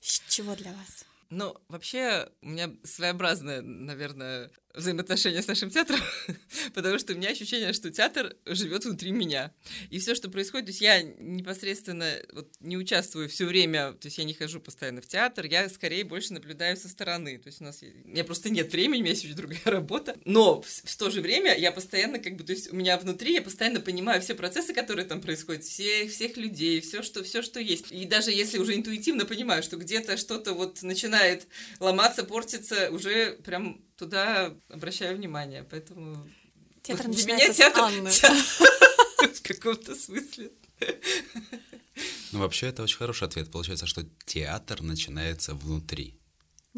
С 0.00 0.22
чего 0.28 0.54
для 0.54 0.72
вас? 0.72 1.04
Ну, 1.30 1.56
вообще, 1.68 2.28
у 2.40 2.48
меня 2.48 2.70
своеобразное, 2.84 3.60
наверное, 3.60 4.50
взаимоотношения 4.76 5.42
с 5.42 5.46
нашим 5.46 5.70
театром, 5.70 6.00
потому 6.74 6.98
что 6.98 7.14
у 7.14 7.16
меня 7.16 7.30
ощущение, 7.30 7.72
что 7.72 7.90
театр 7.90 8.36
живет 8.44 8.84
внутри 8.84 9.10
меня. 9.10 9.52
И 9.90 9.98
все, 9.98 10.14
что 10.14 10.30
происходит, 10.30 10.66
то 10.66 10.70
есть 10.70 10.82
я 10.82 11.02
непосредственно 11.02 12.12
вот, 12.32 12.48
не 12.60 12.76
участвую 12.76 13.28
все 13.28 13.46
время, 13.46 13.92
то 13.92 14.06
есть 14.06 14.18
я 14.18 14.24
не 14.24 14.34
хожу 14.34 14.60
постоянно 14.60 15.00
в 15.00 15.08
театр, 15.08 15.46
я 15.46 15.68
скорее 15.68 16.04
больше 16.04 16.34
наблюдаю 16.34 16.76
со 16.76 16.88
стороны. 16.88 17.38
То 17.38 17.48
есть 17.48 17.60
у 17.60 17.64
нас 17.64 17.82
у 17.82 18.08
меня 18.08 18.24
просто 18.24 18.50
нет 18.50 18.70
времени, 18.70 19.00
у 19.00 19.04
меня 19.04 19.12
есть 19.12 19.24
очень 19.24 19.34
другая 19.34 19.60
работа. 19.64 20.16
Но 20.24 20.60
в, 20.60 20.66
в 20.66 20.96
то 20.96 21.10
же 21.10 21.22
время 21.22 21.56
я 21.56 21.72
постоянно, 21.72 22.18
как 22.18 22.36
бы, 22.36 22.44
то 22.44 22.52
есть 22.52 22.72
у 22.72 22.76
меня 22.76 22.98
внутри, 22.98 23.34
я 23.34 23.42
постоянно 23.42 23.80
понимаю 23.80 24.20
все 24.20 24.34
процессы, 24.34 24.74
которые 24.74 25.06
там 25.06 25.20
происходят, 25.20 25.64
все, 25.64 26.06
всех 26.08 26.36
людей, 26.36 26.80
все 26.80 27.02
что, 27.02 27.24
все, 27.24 27.40
что 27.40 27.60
есть. 27.60 27.90
И 27.90 28.04
даже 28.04 28.30
если 28.30 28.58
уже 28.58 28.74
интуитивно 28.74 29.24
понимаю, 29.24 29.62
что 29.62 29.76
где-то 29.76 30.16
что-то 30.18 30.52
вот 30.52 30.82
начинает 30.82 31.46
ломаться, 31.80 32.24
портиться, 32.24 32.90
уже 32.90 33.38
прям 33.44 33.85
туда 33.96 34.54
обращаю 34.68 35.16
внимание, 35.16 35.64
поэтому... 35.68 36.26
Театр 36.82 37.08
для 37.08 37.24
меня 37.24 37.52
театр, 37.52 37.82
Анны. 37.82 38.10
в 39.34 39.42
каком-то 39.42 39.94
смысле. 39.94 40.52
Ну, 42.32 42.38
вообще, 42.38 42.68
это 42.68 42.82
очень 42.82 42.98
хороший 42.98 43.26
ответ. 43.26 43.50
Получается, 43.50 43.86
что 43.86 44.04
театр 44.24 44.82
начинается 44.82 45.54
внутри. 45.54 46.18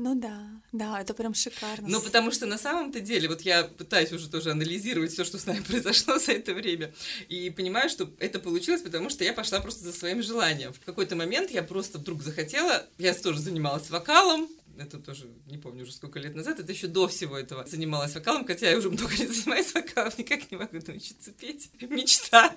Ну 0.01 0.15
да, 0.15 0.49
да, 0.71 1.01
это 1.01 1.13
прям 1.13 1.35
шикарно. 1.35 1.89
Ну, 1.89 2.01
потому 2.01 2.31
что 2.31 2.47
на 2.47 2.57
самом-то 2.57 3.01
деле, 3.01 3.29
вот 3.29 3.41
я 3.41 3.65
пытаюсь 3.65 4.13
уже 4.13 4.31
тоже 4.31 4.53
анализировать 4.53 5.11
все, 5.11 5.25
что 5.25 5.39
с 5.39 5.47
нами 5.47 5.61
произошло 5.69 6.21
за 6.21 6.33
это 6.33 6.55
время, 6.55 6.95
и 7.29 7.51
понимаю, 7.51 7.91
что 7.91 8.09
это 8.21 8.39
получилось, 8.39 8.83
потому 8.83 9.11
что 9.11 9.25
я 9.25 9.33
пошла 9.33 9.59
просто 9.59 9.83
за 9.83 9.93
своим 9.93 10.23
желанием. 10.23 10.73
В 10.73 10.79
какой-то 10.79 11.17
момент 11.17 11.51
я 11.51 11.65
просто 11.65 11.99
вдруг 11.99 12.23
захотела, 12.23 12.87
я 12.99 13.13
тоже 13.13 13.41
занималась 13.41 13.91
вокалом, 13.91 14.49
это 14.79 14.99
тоже 14.99 15.29
не 15.47 15.59
помню 15.59 15.83
уже 15.83 15.93
сколько 15.93 16.19
лет 16.19 16.35
назад, 16.35 16.61
это 16.61 16.73
еще 16.73 16.87
до 16.87 17.09
всего 17.09 17.39
этого 17.39 17.67
занималась 17.67 18.15
вокалом, 18.15 18.47
хотя 18.47 18.71
я 18.71 18.79
уже 18.79 18.91
много 18.91 19.15
лет 19.17 19.31
занимаюсь 19.31 19.73
вокалом, 19.75 20.13
никак 20.19 20.51
не 20.51 20.57
могу 20.57 20.79
научиться 20.87 21.33
петь. 21.33 21.71
Мечта. 21.81 22.55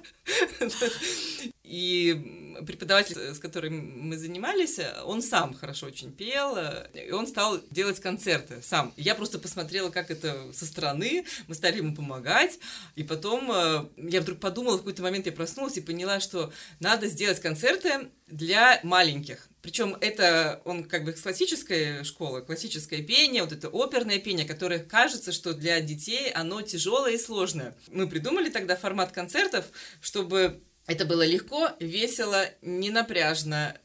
И 1.63 2.57
преподаватель, 2.65 3.17
с 3.17 3.39
которым 3.39 4.07
мы 4.09 4.17
занимались, 4.17 4.79
он 5.05 5.21
сам 5.21 5.53
хорошо 5.53 5.87
очень 5.87 6.11
пел, 6.11 6.57
и 6.93 7.11
он 7.11 7.27
стал 7.27 7.61
делать 7.69 7.99
концерты 7.99 8.61
сам. 8.63 8.93
Я 8.97 9.13
просто 9.13 9.37
посмотрела, 9.37 9.89
как 9.89 10.09
это 10.09 10.51
со 10.53 10.65
стороны, 10.65 11.25
мы 11.47 11.55
стали 11.55 11.77
ему 11.77 11.95
помогать, 11.95 12.59
и 12.95 13.03
потом 13.03 13.51
э, 13.51 13.85
я 13.97 14.21
вдруг 14.21 14.39
подумала, 14.39 14.75
в 14.75 14.79
какой-то 14.79 15.03
момент 15.03 15.27
я 15.27 15.31
проснулась 15.31 15.77
и 15.77 15.81
поняла, 15.81 16.19
что 16.19 16.51
надо 16.79 17.07
сделать 17.07 17.39
концерты 17.39 18.09
для 18.27 18.79
маленьких. 18.83 19.47
Причем 19.61 19.95
это 20.01 20.61
он 20.65 20.85
как 20.85 21.05
бы 21.05 21.13
классическая 21.13 22.03
школа, 22.03 22.41
классическое 22.41 23.03
пение, 23.03 23.43
вот 23.43 23.51
это 23.51 23.69
оперное 23.71 24.17
пение, 24.17 24.47
которое 24.47 24.79
кажется, 24.79 25.31
что 25.31 25.53
для 25.53 25.79
детей 25.81 26.31
оно 26.31 26.61
тяжелое 26.63 27.13
и 27.13 27.19
сложное. 27.19 27.75
Мы 27.87 28.07
придумали 28.07 28.49
тогда 28.49 28.75
формат 28.75 29.11
концертов, 29.11 29.65
чтобы 29.99 30.61
это 30.91 31.05
было 31.05 31.25
легко, 31.25 31.69
весело, 31.79 32.45
не 32.61 32.89
напряжно, 32.89 33.77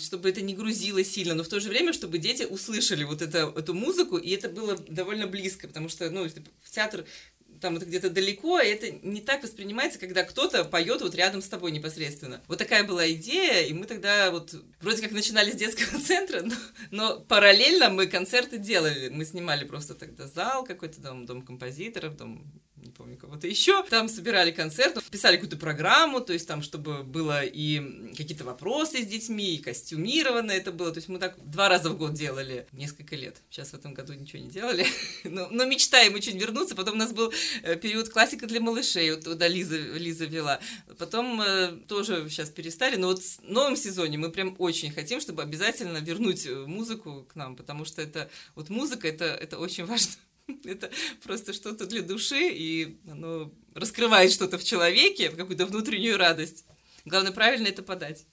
чтобы 0.00 0.30
это 0.30 0.42
не 0.42 0.54
грузило 0.54 1.02
сильно, 1.02 1.34
но 1.34 1.42
в 1.42 1.48
то 1.48 1.60
же 1.60 1.68
время, 1.68 1.92
чтобы 1.92 2.18
дети 2.18 2.44
услышали 2.44 3.04
вот 3.04 3.22
это, 3.22 3.52
эту 3.56 3.74
музыку, 3.74 4.16
и 4.16 4.30
это 4.30 4.48
было 4.48 4.76
довольно 4.76 5.26
близко, 5.26 5.66
потому 5.66 5.88
что, 5.88 6.08
ну, 6.10 6.26
в 6.26 6.70
театр 6.70 7.04
там 7.62 7.76
это 7.76 7.86
где-то 7.86 8.10
далеко, 8.10 8.60
и 8.60 8.68
это 8.68 8.90
не 8.90 9.20
так 9.22 9.42
воспринимается, 9.42 9.98
когда 9.98 10.24
кто-то 10.24 10.64
поет 10.64 11.00
вот 11.00 11.14
рядом 11.14 11.40
с 11.40 11.48
тобой 11.48 11.70
непосредственно. 11.70 12.42
Вот 12.48 12.58
такая 12.58 12.84
была 12.84 13.10
идея, 13.12 13.64
и 13.66 13.72
мы 13.72 13.86
тогда 13.86 14.30
вот 14.30 14.54
вроде 14.80 15.00
как 15.00 15.12
начинали 15.12 15.52
с 15.52 15.54
детского 15.54 15.98
центра, 16.04 16.42
но, 16.42 16.54
но 16.90 17.20
параллельно 17.20 17.88
мы 17.88 18.08
концерты 18.08 18.58
делали. 18.58 19.08
Мы 19.08 19.24
снимали 19.24 19.64
просто 19.64 19.94
тогда 19.94 20.26
зал 20.26 20.64
какой-то, 20.64 21.00
дом, 21.00 21.24
дом 21.24 21.42
композиторов, 21.42 22.16
дом 22.16 22.52
не 22.82 22.90
помню, 22.90 23.16
кого-то 23.16 23.46
еще. 23.46 23.82
Там 23.84 24.08
собирали 24.08 24.50
концерт, 24.50 25.02
писали 25.10 25.36
какую-то 25.36 25.56
программу, 25.56 26.20
то 26.20 26.32
есть 26.32 26.46
там, 26.48 26.62
чтобы 26.62 27.04
было 27.04 27.42
и 27.44 28.10
какие-то 28.16 28.44
вопросы 28.44 29.02
с 29.02 29.06
детьми, 29.06 29.54
и 29.54 29.58
костюмировано 29.58 30.50
это 30.50 30.72
было. 30.72 30.90
То 30.90 30.98
есть 30.98 31.08
мы 31.08 31.18
так 31.18 31.36
два 31.48 31.68
раза 31.68 31.90
в 31.90 31.96
год 31.96 32.14
делали 32.14 32.66
несколько 32.72 33.16
лет. 33.16 33.40
Сейчас 33.50 33.70
в 33.70 33.74
этом 33.74 33.94
году 33.94 34.12
ничего 34.14 34.42
не 34.42 34.50
делали. 34.50 34.86
но, 35.24 35.48
но 35.50 35.64
мечтаем 35.64 36.14
очень 36.14 36.36
вернуться. 36.38 36.74
Потом 36.74 36.94
у 36.94 36.98
нас 36.98 37.12
был 37.12 37.32
э, 37.62 37.76
период 37.76 38.08
классика 38.08 38.46
для 38.46 38.60
малышей, 38.60 39.10
вот 39.12 39.24
туда 39.24 39.46
Лиза, 39.46 39.76
Лиза 39.76 40.24
вела. 40.24 40.60
Потом 40.98 41.40
э, 41.40 41.72
тоже 41.86 42.28
сейчас 42.28 42.50
перестали, 42.50 42.96
но 42.96 43.08
вот 43.08 43.22
в 43.22 43.42
новом 43.42 43.76
сезоне 43.76 44.18
мы 44.18 44.30
прям 44.30 44.56
очень 44.58 44.90
хотим, 44.90 45.20
чтобы 45.20 45.42
обязательно 45.42 45.98
вернуть 45.98 46.46
э, 46.46 46.66
музыку 46.66 47.26
к 47.28 47.36
нам, 47.36 47.54
потому 47.56 47.84
что 47.84 48.02
это 48.02 48.28
вот 48.54 48.70
музыка, 48.70 49.06
это, 49.06 49.24
это 49.26 49.58
очень 49.58 49.84
важно. 49.86 50.12
Это 50.64 50.90
просто 51.22 51.52
что-то 51.52 51.86
для 51.86 52.02
души, 52.02 52.48
и 52.50 52.98
оно 53.10 53.52
раскрывает 53.74 54.32
что-то 54.32 54.58
в 54.58 54.64
человеке, 54.64 55.30
какую-то 55.30 55.66
внутреннюю 55.66 56.16
радость. 56.18 56.64
Главное, 57.04 57.32
правильно 57.32 57.66
это 57.66 57.82
подать. 57.82 58.26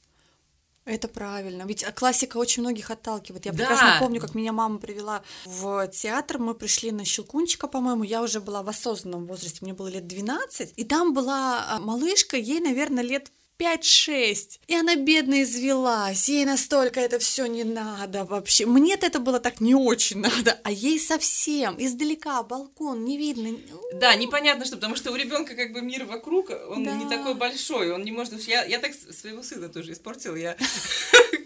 Это 0.85 1.07
правильно. 1.07 1.63
Ведь 1.67 1.85
классика 1.93 2.37
очень 2.37 2.63
многих 2.63 2.89
отталкивает. 2.89 3.45
Я 3.45 3.51
да. 3.51 3.57
прекрасно 3.59 3.97
помню, 3.99 4.19
как 4.19 4.33
меня 4.33 4.51
мама 4.51 4.79
привела 4.79 5.21
в 5.45 5.87
театр. 5.89 6.39
Мы 6.39 6.55
пришли 6.55 6.91
на 6.91 7.05
Щелкунчика, 7.05 7.67
по-моему. 7.67 8.03
Я 8.03 8.23
уже 8.23 8.39
была 8.39 8.63
в 8.63 8.69
осознанном 8.69 9.27
возрасте, 9.27 9.59
мне 9.61 9.73
было 9.73 9.87
лет 9.87 10.07
12. 10.07 10.73
И 10.75 10.83
там 10.83 11.13
была 11.13 11.65
а, 11.69 11.79
малышка, 11.79 12.37
ей, 12.37 12.59
наверное, 12.59 13.03
лет 13.03 13.31
5-6. 13.59 14.59
И 14.67 14.75
она 14.75 14.95
бедно 14.95 15.43
извелась, 15.43 16.29
ей 16.29 16.45
настолько 16.45 16.99
это 17.01 17.19
все 17.19 17.45
не 17.45 17.63
надо 17.63 18.23
вообще. 18.23 18.65
Мне-то 18.65 19.05
это 19.05 19.19
было 19.19 19.39
так 19.39 19.59
не 19.59 19.75
очень 19.75 20.21
надо, 20.21 20.59
а 20.63 20.71
ей 20.71 20.99
совсем 20.99 21.75
издалека 21.77 22.41
балкон 22.43 23.03
не 23.03 23.17
видно. 23.17 23.57
Да, 23.95 24.15
непонятно 24.15 24.65
что, 24.65 24.77
потому 24.77 24.95
что 24.95 25.11
у 25.11 25.15
ребенка 25.15 25.55
как 25.55 25.73
бы 25.73 25.81
мир 25.81 26.05
вокруг, 26.05 26.51
он 26.69 26.83
да. 26.83 26.93
не 26.93 27.09
такой 27.09 27.35
большой, 27.35 27.91
он 27.91 28.03
не 28.03 28.11
может... 28.11 28.39
Я, 28.47 28.63
я 28.63 28.79
так 28.79 28.93
своего 28.93 29.43
сына 29.43 29.67
тоже 29.67 29.91
испортила, 29.91 30.35
я 30.35 30.55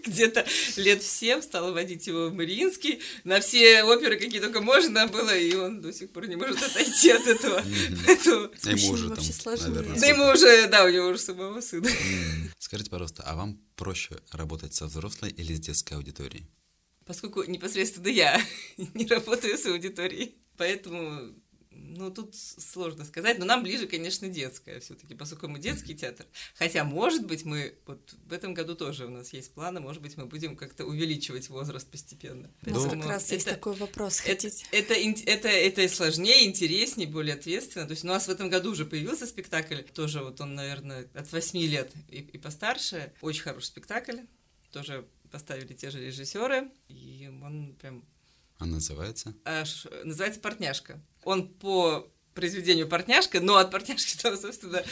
где-то 0.06 0.46
лет 0.76 1.02
в 1.02 1.06
7 1.06 1.42
стала 1.42 1.72
водить 1.72 2.06
его 2.06 2.28
в 2.28 2.34
Мариинский, 2.34 3.00
на 3.24 3.40
все 3.40 3.82
оперы, 3.84 4.16
какие 4.16 4.40
только 4.40 4.60
можно 4.60 5.06
было, 5.06 5.36
и 5.36 5.54
он 5.54 5.80
до 5.80 5.92
сих 5.92 6.12
пор 6.12 6.26
не 6.26 6.36
может 6.36 6.62
отойти 6.62 7.10
от 7.10 7.26
этого. 7.26 7.58
Ему 7.64 8.92
уже 8.92 9.10
там, 9.10 9.24
наверное. 9.72 10.00
Да 10.00 10.06
ему 10.06 10.32
уже, 10.32 10.68
да, 10.68 10.84
у 10.84 10.88
него 10.88 11.08
уже 11.08 11.18
самого 11.18 11.60
сына. 11.60 11.88
Скажите, 12.58 12.90
пожалуйста, 12.90 13.22
а 13.26 13.36
вам 13.36 13.60
проще 13.76 14.20
работать 14.30 14.74
со 14.74 14.86
взрослой 14.86 15.30
или 15.30 15.54
с 15.54 15.60
детской 15.60 15.94
аудиторией? 15.94 16.46
Поскольку 17.06 17.42
непосредственно 17.44 18.08
я 18.08 18.40
не 18.94 19.06
работаю 19.06 19.58
с 19.58 19.66
аудиторией, 19.66 20.36
поэтому 20.56 21.34
ну, 21.74 22.10
тут 22.10 22.34
сложно 22.34 23.04
сказать, 23.04 23.38
но 23.38 23.44
нам 23.44 23.62
ближе, 23.62 23.86
конечно, 23.86 24.28
детская 24.28 24.80
все-таки, 24.80 25.14
поскольку 25.14 25.48
мы 25.48 25.58
детский 25.58 25.94
театр. 25.94 26.26
Хотя, 26.54 26.84
может 26.84 27.26
быть, 27.26 27.44
мы 27.44 27.74
вот 27.86 28.14
в 28.26 28.32
этом 28.32 28.54
году 28.54 28.74
тоже 28.74 29.06
у 29.06 29.10
нас 29.10 29.32
есть 29.32 29.52
планы, 29.52 29.80
может 29.80 30.02
быть, 30.02 30.16
мы 30.16 30.26
будем 30.26 30.56
как-то 30.56 30.84
увеличивать 30.84 31.48
возраст 31.48 31.88
постепенно. 31.90 32.50
У 32.66 32.70
нас 32.70 32.84
как 32.84 33.06
раз 33.06 33.24
это, 33.26 33.34
есть 33.34 33.48
такой 33.48 33.74
вопрос. 33.74 34.20
Хотите? 34.20 34.66
Это, 34.70 34.94
это, 34.94 35.48
это, 35.48 35.48
это 35.82 35.94
сложнее, 35.94 36.46
интереснее, 36.46 37.08
более 37.08 37.34
ответственно. 37.34 37.86
То 37.86 37.92
есть 37.92 38.04
у 38.04 38.08
нас 38.08 38.26
в 38.26 38.30
этом 38.30 38.48
году 38.50 38.72
уже 38.72 38.84
появился 38.84 39.26
спектакль, 39.26 39.82
тоже 39.82 40.20
вот 40.22 40.40
он, 40.40 40.54
наверное, 40.54 41.08
от 41.14 41.30
8 41.30 41.58
лет 41.60 41.92
и, 42.08 42.18
и 42.18 42.38
постарше. 42.38 43.12
Очень 43.20 43.42
хороший 43.42 43.66
спектакль, 43.66 44.18
тоже 44.72 45.06
поставили 45.30 45.72
те 45.72 45.90
же 45.90 46.04
режиссеры, 46.04 46.70
и 46.88 47.30
он 47.42 47.74
прям 47.80 48.04
а 48.58 48.66
называется? 48.66 49.34
А, 49.44 49.64
называется 50.04 50.40
«Портняшка». 50.40 51.00
Он 51.24 51.48
по 51.48 52.10
произведению 52.34 52.88
«Портняшка», 52.88 53.40
но 53.40 53.56
от 53.56 53.70
«Портняшки» 53.70 54.16
там, 54.20 54.36
собственно, 54.36 54.82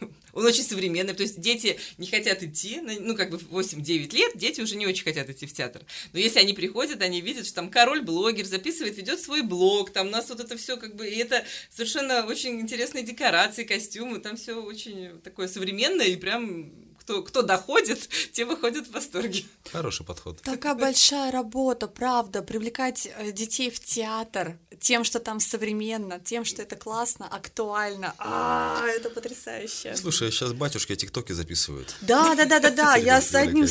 он 0.32 0.44
очень 0.44 0.62
современный, 0.62 1.14
то 1.14 1.22
есть 1.22 1.40
дети 1.40 1.78
не 1.98 2.06
хотят 2.06 2.42
идти, 2.42 2.80
ну, 2.80 3.16
как 3.16 3.30
бы 3.30 3.38
8-9 3.38 4.14
лет, 4.14 4.36
дети 4.36 4.60
уже 4.60 4.76
не 4.76 4.86
очень 4.86 5.04
хотят 5.04 5.30
идти 5.30 5.46
в 5.46 5.52
театр. 5.52 5.82
Но 6.12 6.18
если 6.18 6.40
они 6.40 6.52
приходят, 6.52 7.00
они 7.02 7.20
видят, 7.20 7.46
что 7.46 7.56
там 7.56 7.70
король-блогер 7.70 8.44
записывает, 8.44 8.96
ведет 8.96 9.20
свой 9.20 9.42
блог, 9.42 9.90
там 9.90 10.08
у 10.08 10.10
нас 10.10 10.28
вот 10.28 10.40
это 10.40 10.56
все 10.56 10.76
как 10.76 10.94
бы, 10.96 11.08
и 11.08 11.16
это 11.16 11.44
совершенно 11.70 12.26
очень 12.26 12.60
интересные 12.60 13.04
декорации, 13.04 13.64
костюмы, 13.64 14.18
там 14.18 14.36
все 14.36 14.62
очень 14.62 15.20
такое 15.22 15.48
современное 15.48 16.06
и 16.06 16.16
прям 16.16 16.93
кто, 17.04 17.22
кто 17.22 17.42
доходит, 17.42 18.08
те 18.32 18.44
выходят 18.44 18.86
в 18.86 18.92
восторге. 18.92 19.44
Хороший 19.70 20.06
подход. 20.06 20.40
Такая 20.42 20.74
большая 20.74 21.30
работа, 21.30 21.86
правда, 21.86 22.42
привлекать 22.42 23.06
э, 23.06 23.30
детей 23.32 23.70
в 23.70 23.78
театр 23.78 24.58
тем, 24.80 25.04
что 25.04 25.20
там 25.20 25.38
современно, 25.38 26.18
тем, 26.18 26.44
что 26.44 26.62
это 26.62 26.76
классно, 26.76 27.26
актуально. 27.26 28.14
А, 28.18 28.86
это 28.86 29.10
потрясающе. 29.10 29.94
Слушай, 29.96 30.32
сейчас 30.32 30.52
батюшки 30.52 30.96
тиктоки 30.96 31.32
записывают. 31.32 31.94
Да, 32.00 32.34
да, 32.34 32.46
да, 32.46 32.58
да, 32.58 32.70
да. 32.70 32.96
Я 32.96 33.20
с 33.20 33.34
одним 33.34 33.66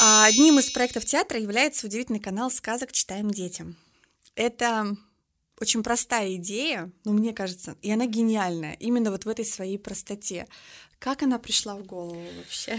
а, 0.00 0.26
Одним 0.26 0.58
из 0.58 0.70
проектов 0.70 1.04
театра 1.04 1.38
является 1.38 1.86
удивительный 1.86 2.20
канал 2.20 2.50
сказок 2.50 2.90
«Читаем 2.90 3.30
детям». 3.30 3.76
Это 4.34 4.96
очень 5.60 5.84
простая 5.84 6.34
идея, 6.34 6.90
ну, 7.04 7.12
мне 7.12 7.32
кажется, 7.32 7.76
и 7.80 7.90
она 7.90 8.06
гениальная, 8.06 8.76
именно 8.80 9.12
вот 9.12 9.24
в 9.24 9.28
этой 9.28 9.44
своей 9.44 9.78
простоте. 9.78 10.48
Как 11.04 11.22
она 11.22 11.38
пришла 11.38 11.76
в 11.76 11.84
голову 11.84 12.26
вообще? 12.38 12.78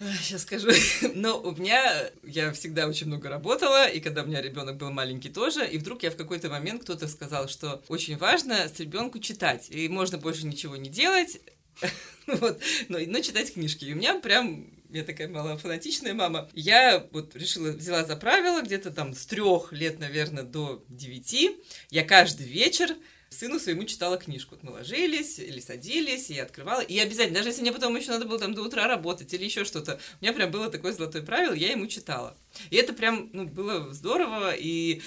Сейчас 0.00 0.42
скажу. 0.42 0.70
Но 1.14 1.40
у 1.40 1.54
меня, 1.54 2.10
я 2.24 2.52
всегда 2.52 2.88
очень 2.88 3.06
много 3.06 3.28
работала, 3.28 3.88
и 3.88 4.00
когда 4.00 4.24
у 4.24 4.26
меня 4.26 4.42
ребенок 4.42 4.76
был 4.76 4.90
маленький 4.90 5.28
тоже, 5.28 5.64
и 5.64 5.78
вдруг 5.78 6.02
я 6.02 6.10
в 6.10 6.16
какой-то 6.16 6.50
момент 6.50 6.82
кто-то 6.82 7.06
сказал, 7.06 7.46
что 7.48 7.80
очень 7.86 8.16
важно 8.16 8.66
с 8.66 8.80
ребенку 8.80 9.20
читать, 9.20 9.68
и 9.70 9.88
можно 9.88 10.18
больше 10.18 10.46
ничего 10.46 10.74
не 10.74 10.90
делать, 10.90 11.40
вот, 12.26 12.60
но, 12.88 12.98
но 13.06 13.20
читать 13.20 13.54
книжки. 13.54 13.84
И 13.84 13.92
у 13.92 13.96
меня 13.96 14.18
прям 14.18 14.66
я 14.88 15.04
такая 15.04 15.28
мало 15.28 15.56
фанатичная 15.56 16.12
мама. 16.12 16.50
Я 16.54 17.06
вот 17.12 17.36
решила, 17.36 17.68
взяла 17.70 18.04
за 18.04 18.16
правило 18.16 18.62
где-то 18.62 18.90
там 18.90 19.14
с 19.14 19.26
трех 19.26 19.72
лет, 19.72 20.00
наверное, 20.00 20.42
до 20.42 20.84
девяти. 20.88 21.56
Я 21.90 22.02
каждый 22.02 22.46
вечер 22.46 22.96
сыну 23.30 23.60
своему 23.60 23.84
читала 23.84 24.18
книжку. 24.18 24.56
Вот 24.56 24.64
мы 24.64 24.72
ложились 24.72 25.38
или 25.38 25.60
садились, 25.60 26.30
и 26.30 26.34
я 26.34 26.42
открывала. 26.42 26.80
И 26.80 26.98
обязательно, 26.98 27.38
даже 27.38 27.50
если 27.50 27.62
мне 27.62 27.72
потом 27.72 27.96
еще 27.96 28.10
надо 28.10 28.26
было 28.26 28.38
там 28.38 28.54
до 28.54 28.62
утра 28.62 28.86
работать 28.86 29.32
или 29.32 29.44
еще 29.44 29.64
что-то, 29.64 30.00
у 30.20 30.24
меня 30.24 30.32
прям 30.32 30.50
было 30.50 30.68
такое 30.68 30.92
золотое 30.92 31.22
правило, 31.22 31.54
я 31.54 31.70
ему 31.70 31.86
читала. 31.86 32.36
И 32.70 32.76
это 32.76 32.92
прям, 32.92 33.30
ну, 33.32 33.46
было 33.46 33.92
здорово, 33.94 34.54
и 34.54 35.00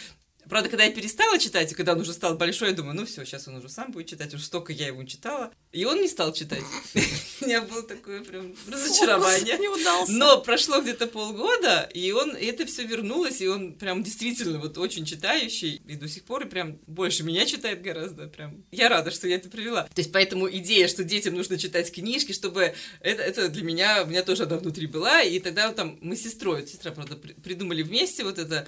Правда, 0.49 0.67
когда 0.69 0.83
я 0.83 0.91
перестала 0.91 1.39
читать, 1.39 1.71
и 1.71 1.75
когда 1.75 1.93
он 1.93 2.01
уже 2.01 2.11
стал 2.11 2.35
большой, 2.35 2.69
я 2.69 2.75
думаю, 2.75 2.95
ну 2.95 3.05
все, 3.05 3.23
сейчас 3.23 3.47
он 3.47 3.55
уже 3.55 3.69
сам 3.69 3.91
будет 3.91 4.07
читать, 4.07 4.33
уже 4.33 4.43
столько 4.43 4.73
я 4.73 4.87
ему 4.87 5.05
читала. 5.05 5.53
И 5.73 5.85
он 5.85 6.01
не 6.01 6.07
стал 6.07 6.31
читать. 6.33 6.61
У 7.41 7.45
меня 7.45 7.61
было 7.61 7.81
такое 7.81 8.23
прям 8.23 8.55
разочарование. 8.67 9.57
не 9.57 9.67
удался. 9.67 10.11
Но 10.13 10.39
прошло 10.39 10.79
где-то 10.81 11.07
полгода, 11.07 11.89
и 11.93 12.11
он, 12.11 12.37
и 12.37 12.45
это 12.45 12.67
все 12.67 12.83
вернулось, 12.83 13.41
и 13.41 13.47
он 13.47 13.73
прям 13.73 14.03
действительно 14.03 14.59
вот 14.59 14.77
очень 14.77 15.03
читающий, 15.03 15.81
и 15.87 15.95
до 15.95 16.07
сих 16.07 16.23
пор 16.25 16.45
и 16.45 16.49
прям 16.49 16.77
больше 16.85 17.23
меня 17.23 17.47
читает 17.47 17.81
гораздо. 17.81 18.27
Прям 18.27 18.63
я 18.71 18.87
рада, 18.87 19.09
что 19.09 19.27
я 19.27 19.37
это 19.37 19.49
привела. 19.49 19.83
То 19.83 19.99
есть 19.99 20.11
поэтому 20.11 20.47
идея, 20.49 20.87
что 20.87 21.03
детям 21.03 21.33
нужно 21.33 21.57
читать 21.57 21.91
книжки, 21.91 22.33
чтобы 22.33 22.75
это, 23.01 23.23
это 23.23 23.49
для 23.49 23.63
меня, 23.63 24.03
у 24.03 24.07
меня 24.07 24.21
тоже 24.21 24.43
она 24.43 24.57
внутри 24.57 24.85
была, 24.85 25.23
и 25.23 25.39
тогда 25.39 25.67
вот 25.67 25.75
там 25.75 25.97
мы 26.01 26.15
с 26.15 26.21
сестрой, 26.21 26.67
сестра, 26.67 26.91
правда, 26.91 27.15
придумали 27.15 27.81
вместе 27.81 28.23
вот 28.23 28.37
это 28.37 28.67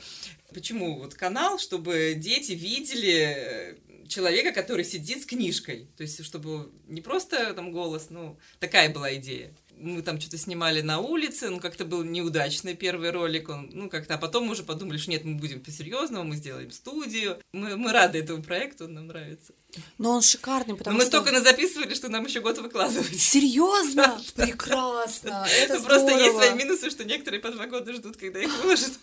Почему 0.56 1.00
вот 1.00 1.16
канал, 1.16 1.60
чтобы 1.60 2.14
дети 2.16 2.54
видели 2.54 3.36
э, 3.36 3.76
человека, 4.08 4.52
который 4.52 4.86
сидит 4.86 5.24
с 5.24 5.26
книжкой. 5.26 5.88
То 5.98 6.04
есть, 6.04 6.24
чтобы 6.24 6.72
не 6.88 7.02
просто 7.02 7.54
там 7.54 7.72
голос, 7.72 8.08
ну, 8.10 8.38
такая 8.60 8.94
была 8.94 9.16
идея. 9.16 9.54
Мы 9.78 10.02
там 10.02 10.22
что-то 10.22 10.38
снимали 10.38 10.80
на 10.80 11.00
улице, 11.00 11.50
ну, 11.50 11.60
как-то 11.60 11.84
был 11.84 12.04
неудачный 12.04 12.76
первый 12.76 13.12
ролик, 13.12 13.50
он, 13.50 13.70
ну, 13.74 13.90
как-то, 13.90 14.16
а 14.16 14.18
потом 14.18 14.46
мы 14.46 14.54
уже 14.54 14.64
подумали, 14.64 14.98
что 14.98 15.12
нет, 15.12 15.26
мы 15.26 15.36
будем 15.36 15.60
по-серьезному, 15.60 16.24
мы 16.24 16.38
сделаем 16.38 16.72
студию. 16.72 17.42
Мы, 17.52 17.76
мы 17.76 17.92
рады 17.92 18.20
этому 18.20 18.42
проекту, 18.42 18.86
он 18.86 18.94
нам 18.94 19.08
нравится. 19.08 19.54
Но 19.98 20.12
он 20.12 20.22
шикарный, 20.22 20.76
потому 20.76 20.98
Но 20.98 21.04
что... 21.04 21.20
мы 21.20 21.28
столько 21.28 21.42
записывали, 21.42 21.94
что 21.94 22.08
нам 22.08 22.26
еще 22.26 22.40
год 22.40 22.58
выкладывать. 22.60 23.20
Серьезно? 23.20 24.22
Прекрасно! 24.36 25.46
Это 25.60 25.82
Просто 25.82 26.12
есть 26.12 26.36
свои 26.36 26.54
минусы, 26.54 26.90
что 26.90 27.04
некоторые 27.04 27.42
по 27.42 27.52
два 27.52 27.68
года 27.68 27.92
ждут, 27.92 28.16
когда 28.16 28.40
их 28.40 28.64
выложат. 28.64 28.94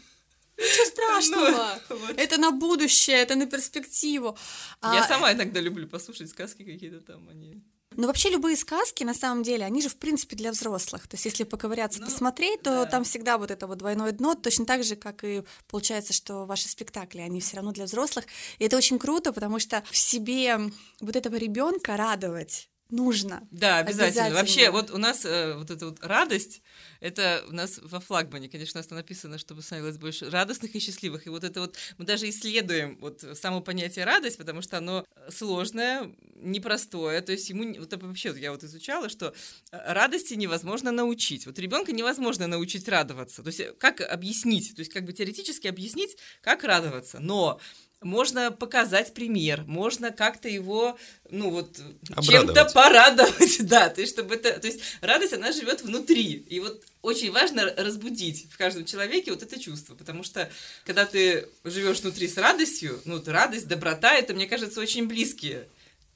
Ничего 0.58 0.84
страшного. 0.86 1.80
Ну, 1.88 1.96
вот. 2.06 2.18
Это 2.18 2.38
на 2.38 2.50
будущее, 2.50 3.16
это 3.16 3.34
на 3.34 3.46
перспективу. 3.46 4.36
Я 4.82 5.04
а... 5.04 5.08
сама 5.08 5.32
иногда 5.32 5.60
люблю 5.60 5.88
послушать 5.88 6.30
сказки 6.30 6.64
какие-то 6.64 7.00
там, 7.00 7.28
они 7.28 7.62
Ну, 7.96 8.06
вообще 8.06 8.30
любые 8.30 8.56
сказки, 8.56 9.04
на 9.04 9.14
самом 9.14 9.42
деле, 9.42 9.64
они 9.64 9.82
же, 9.82 9.88
в 9.88 9.96
принципе, 9.96 10.36
для 10.36 10.52
взрослых. 10.52 11.08
То 11.08 11.14
есть, 11.14 11.24
если 11.24 11.44
поковыряться, 11.44 12.00
Ну, 12.00 12.06
посмотреть, 12.06 12.62
то 12.62 12.70
да. 12.70 12.86
там 12.86 13.04
всегда 13.04 13.38
вот 13.38 13.50
это 13.50 13.66
вот 13.66 13.78
двойное 13.78 14.12
дно, 14.12 14.34
точно 14.34 14.66
так 14.66 14.84
же, 14.84 14.96
как 14.96 15.24
и 15.24 15.42
получается, 15.68 16.12
что 16.12 16.44
ваши 16.46 16.68
спектакли, 16.68 17.20
они 17.20 17.40
все 17.40 17.56
равно 17.56 17.72
для 17.72 17.84
взрослых. 17.84 18.26
И 18.58 18.64
это 18.64 18.76
очень 18.76 18.98
круто, 18.98 19.32
потому 19.32 19.58
что 19.58 19.82
в 19.90 19.96
себе 19.96 20.58
вот 21.00 21.16
этого 21.16 21.36
ребенка 21.36 21.96
радовать 21.96 22.68
нужно. 22.92 23.46
Да, 23.50 23.78
обязательно. 23.78 24.06
Обязательно. 24.26 24.38
Вообще, 24.38 24.70
вот 24.70 24.90
у 24.90 24.98
нас 24.98 25.24
э, 25.24 25.54
вот 25.56 25.70
эта 25.70 25.86
вот 25.86 25.98
радость, 26.04 26.62
это 27.00 27.44
у 27.48 27.52
нас 27.52 27.80
во 27.82 27.98
флагмане, 27.98 28.48
конечно, 28.48 28.78
у 28.78 28.82
нас 28.82 28.90
написано, 28.90 29.38
чтобы 29.38 29.62
становилось 29.62 29.98
больше 29.98 30.30
радостных 30.30 30.74
и 30.74 30.78
счастливых. 30.78 31.26
И 31.26 31.30
вот 31.30 31.42
это 31.42 31.60
вот 31.60 31.76
мы 31.98 32.04
даже 32.04 32.28
исследуем 32.28 32.98
вот 33.00 33.24
само 33.34 33.60
понятие 33.60 34.04
радость, 34.04 34.38
потому 34.38 34.62
что 34.62 34.78
оно 34.78 35.04
сложное, 35.30 36.14
непростое. 36.36 37.20
То 37.22 37.32
есть 37.32 37.48
ему 37.48 37.74
вот 37.78 37.92
вообще 38.02 38.34
я 38.36 38.52
вот 38.52 38.62
изучала, 38.62 39.08
что 39.08 39.34
э, 39.72 39.92
радости 39.92 40.34
невозможно 40.34 40.92
научить. 40.92 41.46
Вот 41.46 41.58
ребенка 41.58 41.92
невозможно 41.92 42.46
научить 42.46 42.88
радоваться. 42.88 43.42
То 43.42 43.48
есть 43.48 43.60
э, 43.60 43.72
как 43.78 44.00
объяснить? 44.00 44.74
То 44.76 44.80
есть 44.80 44.92
как 44.92 45.04
бы 45.04 45.12
теоретически 45.12 45.66
объяснить, 45.66 46.16
как 46.42 46.62
радоваться. 46.64 47.18
Но 47.20 47.60
можно 48.04 48.50
показать 48.50 49.14
пример, 49.14 49.64
можно 49.66 50.10
как-то 50.10 50.48
его, 50.48 50.98
ну 51.30 51.50
вот, 51.50 51.80
чем-то 52.22 52.66
порадовать, 52.74 53.58
да, 53.66 53.88
то 53.88 54.00
есть, 54.00 54.12
чтобы 54.12 54.34
это, 54.34 54.58
то 54.58 54.66
есть, 54.66 54.80
радость, 55.00 55.32
она 55.32 55.52
живет 55.52 55.82
внутри, 55.82 56.44
и 56.48 56.60
вот 56.60 56.82
очень 57.02 57.30
важно 57.32 57.72
разбудить 57.76 58.46
в 58.50 58.56
каждом 58.56 58.84
человеке 58.84 59.32
вот 59.32 59.42
это 59.42 59.58
чувство, 59.58 59.94
потому 59.94 60.22
что, 60.22 60.50
когда 60.84 61.04
ты 61.04 61.48
живешь 61.64 62.00
внутри 62.00 62.28
с 62.28 62.36
радостью, 62.36 63.00
ну, 63.04 63.14
вот 63.14 63.28
радость, 63.28 63.66
доброта, 63.68 64.14
это, 64.14 64.34
мне 64.34 64.46
кажется, 64.46 64.80
очень 64.80 65.06
близкие. 65.06 65.66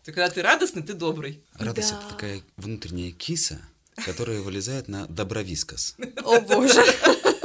То 0.05 0.13
когда 0.13 0.29
ты 0.31 0.41
радостный, 0.41 0.85
ты 0.85 0.93
добрый. 0.93 1.43
Радость 1.55 1.91
Да. 1.91 1.99
это 1.99 2.09
такая 2.11 2.43
внутренняя 2.57 3.11
киса, 3.11 3.61
которая 4.05 4.41
вылезает 4.41 4.87
на 4.87 5.07
добровискос. 5.07 5.97
О 6.23 6.41
боже. 6.41 6.85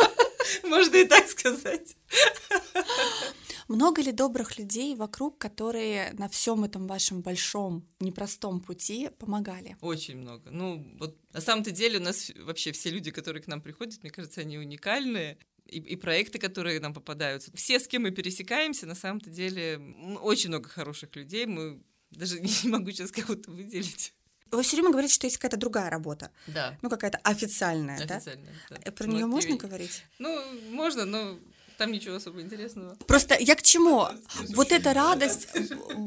Можно 0.64 0.98
и 0.98 1.06
так 1.06 1.28
сказать. 1.28 1.96
Много 3.72 4.02
ли 4.02 4.12
добрых 4.12 4.58
людей 4.58 4.96
вокруг, 4.96 5.38
которые 5.38 6.12
на 6.14 6.28
всем 6.28 6.64
этом 6.64 6.88
вашем 6.88 7.22
большом, 7.22 7.88
непростом 8.00 8.60
пути 8.60 9.10
помогали? 9.18 9.78
Очень 9.82 10.18
много. 10.18 10.50
Ну, 10.52 10.86
вот 11.00 11.18
на 11.32 11.42
самом-то 11.42 11.72
деле 11.72 12.00
у 12.00 12.02
нас 12.02 12.32
вообще 12.36 12.72
все 12.74 12.90
люди, 12.90 13.12
которые 13.12 13.42
к 13.42 13.48
нам 13.48 13.62
приходят, 13.62 14.02
мне 14.04 14.12
кажется, 14.12 14.42
они 14.42 14.58
уникальные. 14.58 15.38
И, 15.68 15.78
и 15.80 15.96
проекты, 15.96 16.38
которые 16.38 16.80
нам 16.82 16.94
попадаются. 16.94 17.50
Все, 17.56 17.80
с 17.80 17.88
кем 17.88 18.02
мы 18.02 18.12
пересекаемся, 18.12 18.86
на 18.88 18.96
самом-то 18.96 19.30
деле 19.30 19.80
очень 20.22 20.50
много 20.50 20.68
хороших 20.68 21.16
людей. 21.16 21.46
Мы 21.46 21.82
даже 22.10 22.40
не 22.42 22.70
могу 22.70 22.92
сейчас 22.92 23.12
кого-то 23.12 23.52
выделить. 23.52 24.14
Вы 24.52 24.64
все 24.64 24.76
время 24.76 24.90
говорите, 24.92 25.14
что 25.14 25.28
есть 25.28 25.38
какая-то 25.38 25.56
другая 25.56 25.90
работа, 25.90 26.30
Да. 26.48 26.78
ну 26.82 26.90
какая-то 26.90 27.20
официальная, 27.20 28.06
да? 28.06 28.18
Официально. 28.18 28.48
да. 28.70 28.78
Э, 28.84 28.92
Про 28.92 29.08
нее 29.08 29.22
и- 29.22 29.24
можно 29.24 29.56
говорить? 29.56 30.04
Ну, 30.20 30.44
можно, 30.72 31.06
но 31.06 31.40
там 31.82 31.92
ничего 31.92 32.16
особо 32.18 32.42
интересного. 32.42 32.96
Просто 33.08 33.36
я 33.40 33.56
к 33.56 33.64
чему? 33.64 34.08
Вот 34.50 34.72
эта 34.72 34.94
радость, 35.04 35.48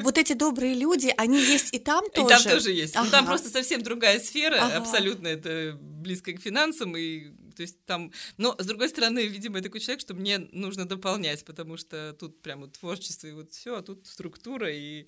вот 0.05 0.19
эти 0.19 0.35
добрые 0.35 0.75
люди, 0.75 1.13
они 1.17 1.41
есть 1.41 1.75
и 1.75 1.81
там 1.81 2.09
тоже. 2.11 2.27
И 2.27 2.29
там 2.29 2.43
тоже 2.45 2.71
есть. 2.71 2.95
Ну, 2.95 3.03
там 3.11 3.25
Ага. 3.25 3.27
просто 3.27 3.49
совсем 3.49 3.83
другая 3.83 4.21
сфера, 4.21 4.59
Ага. 4.63 4.77
абсолютно 4.77 5.27
это 5.27 5.77
близко 5.81 6.33
к 6.33 6.41
финансам, 6.41 6.97
и 6.97 7.31
то 7.57 7.63
есть 7.63 7.85
там... 7.87 8.13
Но, 8.37 8.55
с 8.57 8.67
другой 8.67 8.89
стороны, 8.89 9.27
видимо, 9.27 9.57
я 9.59 9.65
такой 9.65 9.81
человек, 9.81 10.01
что 10.01 10.15
мне 10.15 10.39
нужно 10.53 10.87
дополнять, 10.87 11.45
потому 11.45 11.77
что 11.77 12.13
тут 12.21 12.41
прям 12.41 12.61
вот 12.61 12.75
творчество 12.79 13.27
и 13.27 13.33
вот 13.33 13.53
все, 13.53 13.77
а 13.79 13.83
тут 13.83 14.07
структура 14.07 14.71
и 14.73 15.07